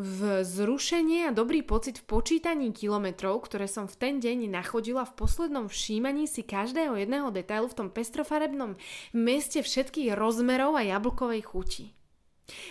v 0.00 0.40
zrušenie 0.40 1.28
a 1.28 1.36
dobrý 1.36 1.60
pocit 1.60 2.00
v 2.00 2.08
počítaní 2.08 2.72
kilometrov, 2.72 3.44
ktoré 3.44 3.68
som 3.68 3.84
v 3.84 3.96
ten 4.00 4.14
deň 4.24 4.48
nachodila 4.48 5.04
v 5.04 5.16
poslednom 5.20 5.68
všímaní 5.68 6.24
si 6.24 6.40
každého 6.40 6.96
jedného 6.96 7.28
detailu 7.28 7.68
v 7.68 7.76
tom 7.76 7.88
pestrofarebnom 7.92 8.80
meste 9.12 9.60
všetkých 9.60 10.16
rozmerov 10.16 10.80
a 10.80 10.82
jablkovej 10.88 11.42
chuti. 11.44 11.84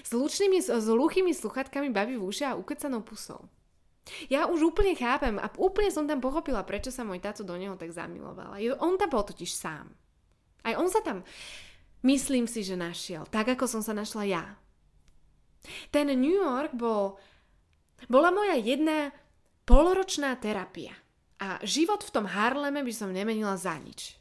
S, 0.01 0.11
lučnými, 0.11 0.59
s 0.65 0.85
hluchými 0.85 1.31
sluchatkami 1.31 1.93
baví 1.93 2.17
v 2.17 2.25
uši 2.25 2.43
a 2.51 2.57
ukecanou 2.57 3.05
pusou. 3.05 3.45
Ja 4.33 4.49
už 4.49 4.73
úplne 4.73 4.97
chápem 4.97 5.37
a 5.37 5.45
úplne 5.61 5.93
som 5.93 6.09
tam 6.09 6.17
pochopila, 6.17 6.65
prečo 6.65 6.89
sa 6.89 7.05
môj 7.05 7.21
táto 7.21 7.45
do 7.45 7.53
neho 7.53 7.77
tak 7.77 7.93
zamilovala. 7.93 8.57
On 8.81 8.97
tam 8.97 9.09
bol 9.13 9.21
totiž 9.21 9.53
sám. 9.53 9.93
Aj 10.65 10.73
on 10.73 10.89
sa 10.89 11.05
tam, 11.05 11.21
myslím 12.01 12.49
si, 12.49 12.65
že 12.65 12.73
našiel. 12.73 13.29
Tak, 13.29 13.53
ako 13.57 13.69
som 13.69 13.81
sa 13.85 13.93
našla 13.93 14.25
ja. 14.25 14.43
Ten 15.93 16.09
New 16.13 16.35
York 16.35 16.73
bol, 16.73 17.17
bola 18.09 18.33
moja 18.33 18.57
jedna 18.57 19.13
poloročná 19.65 20.35
terapia. 20.41 20.93
A 21.41 21.57
život 21.65 22.05
v 22.05 22.13
tom 22.13 22.25
Harleme 22.29 22.85
by 22.85 22.93
som 22.93 23.09
nemenila 23.09 23.57
za 23.57 23.73
nič. 23.77 24.17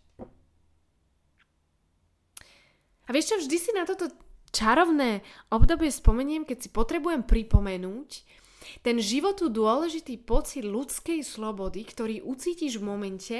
A 3.04 3.12
vieš 3.12 3.34
čo, 3.34 3.36
vždy 3.42 3.56
si 3.58 3.70
na 3.74 3.84
toto 3.84 4.08
čarovné 4.54 5.20
obdobie 5.50 5.90
spomeniem, 5.90 6.46
keď 6.46 6.58
si 6.64 6.68
potrebujem 6.70 7.26
pripomenúť, 7.26 8.10
ten 8.86 9.02
životu 9.02 9.50
dôležitý 9.50 10.22
pocit 10.22 10.62
ľudskej 10.62 11.26
slobody, 11.26 11.82
ktorý 11.82 12.22
ucítiš 12.22 12.78
v 12.78 12.86
momente, 12.86 13.38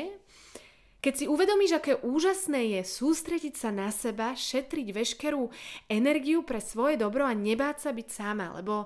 keď 1.01 1.15
si 1.17 1.25
uvedomíš, 1.25 1.81
aké 1.81 1.97
úžasné 1.97 2.77
je 2.77 2.83
sústrediť 2.85 3.57
sa 3.57 3.73
na 3.73 3.89
seba, 3.89 4.37
šetriť 4.37 4.89
veškerú 4.93 5.49
energiu 5.89 6.45
pre 6.45 6.61
svoje 6.61 7.01
dobro 7.01 7.25
a 7.25 7.33
nebáť 7.33 7.89
sa 7.89 7.91
byť 7.97 8.09
sama, 8.13 8.53
lebo 8.61 8.85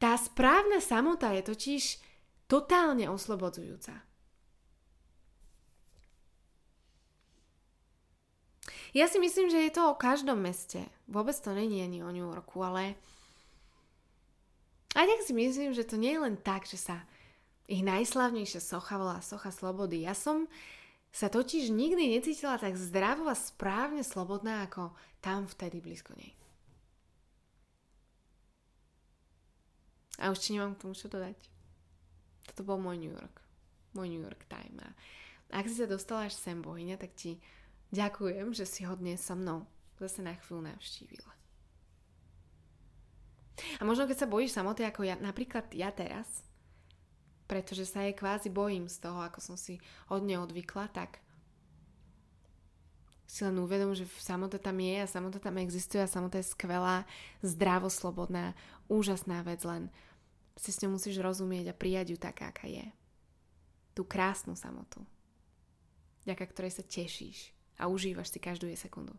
tá 0.00 0.16
správna 0.16 0.80
samota 0.80 1.32
je 1.36 1.44
totiž 1.44 1.84
totálne 2.48 3.04
oslobodzujúca. 3.12 4.00
Ja 8.96 9.12
si 9.12 9.20
myslím, 9.20 9.52
že 9.52 9.60
je 9.68 9.72
to 9.76 9.92
o 9.92 9.98
každom 10.00 10.40
meste. 10.40 10.80
Vôbec 11.04 11.36
to 11.36 11.52
není 11.52 11.84
ani 11.84 12.00
o 12.00 12.08
New 12.08 12.24
Yorku, 12.32 12.64
ale 12.64 12.96
a 14.96 15.04
tak 15.04 15.20
si 15.20 15.36
myslím, 15.36 15.76
že 15.76 15.84
to 15.84 16.00
nie 16.00 16.16
je 16.16 16.24
len 16.24 16.40
tak, 16.40 16.64
že 16.64 16.80
sa 16.80 17.04
ich 17.68 17.84
najslavnejšia 17.84 18.64
socha 18.64 18.96
volá 18.96 19.20
Socha 19.20 19.52
Slobody. 19.52 20.08
Ja 20.08 20.16
som 20.16 20.48
sa 21.16 21.32
totiž 21.32 21.72
nikdy 21.72 22.12
necítila 22.12 22.60
tak 22.60 22.76
zdravo 22.76 23.24
a 23.24 23.32
správne 23.32 24.04
slobodná 24.04 24.68
ako 24.68 24.92
tam 25.24 25.48
vtedy 25.48 25.80
blízko 25.80 26.12
nej. 26.12 26.36
A 30.20 30.28
už 30.28 30.44
ti 30.44 30.52
nemám 30.52 30.76
k 30.76 30.84
tomu 30.84 30.92
čo 30.92 31.08
dodať. 31.08 31.40
Toto 32.52 32.68
bol 32.68 32.76
môj 32.76 33.00
New 33.00 33.16
York. 33.16 33.40
Môj 33.96 34.12
New 34.12 34.24
York 34.28 34.44
time. 34.48 34.76
A 34.84 34.92
ak 35.56 35.64
si 35.72 35.80
sa 35.80 35.88
dostala 35.88 36.28
až 36.28 36.36
sem, 36.36 36.60
bohyňa, 36.60 37.00
tak 37.00 37.16
ti 37.16 37.40
ďakujem, 37.96 38.52
že 38.52 38.68
si 38.68 38.84
ho 38.84 38.92
dnes 38.92 39.24
so 39.24 39.32
mnou 39.32 39.64
zase 39.96 40.20
na 40.20 40.36
chvíľu 40.36 40.68
navštívila. 40.68 41.32
A 43.80 43.82
možno 43.88 44.04
keď 44.04 44.20
sa 44.20 44.28
bojíš 44.28 44.52
samoty, 44.52 44.84
ako 44.84 45.08
ja, 45.08 45.16
napríklad 45.16 45.72
ja 45.72 45.88
teraz, 45.88 46.44
pretože 47.46 47.86
sa 47.86 48.02
jej 48.02 48.14
kvázi 48.14 48.50
bojím 48.50 48.90
z 48.90 48.98
toho, 49.02 49.22
ako 49.22 49.38
som 49.38 49.56
si 49.58 49.78
od 50.10 50.22
nej 50.26 50.38
odvykla, 50.38 50.90
tak 50.90 51.22
si 53.26 53.42
len 53.42 53.58
uvedom, 53.58 53.90
že 53.94 54.06
samota 54.22 54.58
tam 54.58 54.78
je 54.78 55.02
a 55.02 55.10
samota 55.10 55.42
tam 55.42 55.58
existuje 55.58 55.98
a 55.98 56.10
samota 56.10 56.38
je 56.38 56.46
skvelá, 56.46 57.02
zdravo, 57.42 57.90
slobodná, 57.90 58.54
úžasná 58.86 59.42
vec, 59.42 59.66
len 59.66 59.90
si 60.54 60.70
s 60.70 60.80
ňou 60.80 60.96
musíš 60.96 61.18
rozumieť 61.18 61.74
a 61.74 61.78
prijať 61.78 62.14
ju 62.14 62.18
taká, 62.18 62.54
aká 62.54 62.70
je. 62.70 62.86
Tú 63.92 64.06
krásnu 64.06 64.54
samotu, 64.54 65.02
ďaká 66.22 66.46
ktorej 66.46 66.78
sa 66.78 66.84
tešíš 66.86 67.50
a 67.76 67.90
užívaš 67.90 68.32
si 68.32 68.38
každú 68.38 68.70
jej 68.70 68.78
sekundu. 68.78 69.12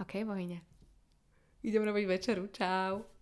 OK, 0.00 0.26
bohyne? 0.26 0.64
Idem 1.62 1.86
robiť 1.86 2.04
večeru. 2.04 2.50
Čau. 2.50 3.13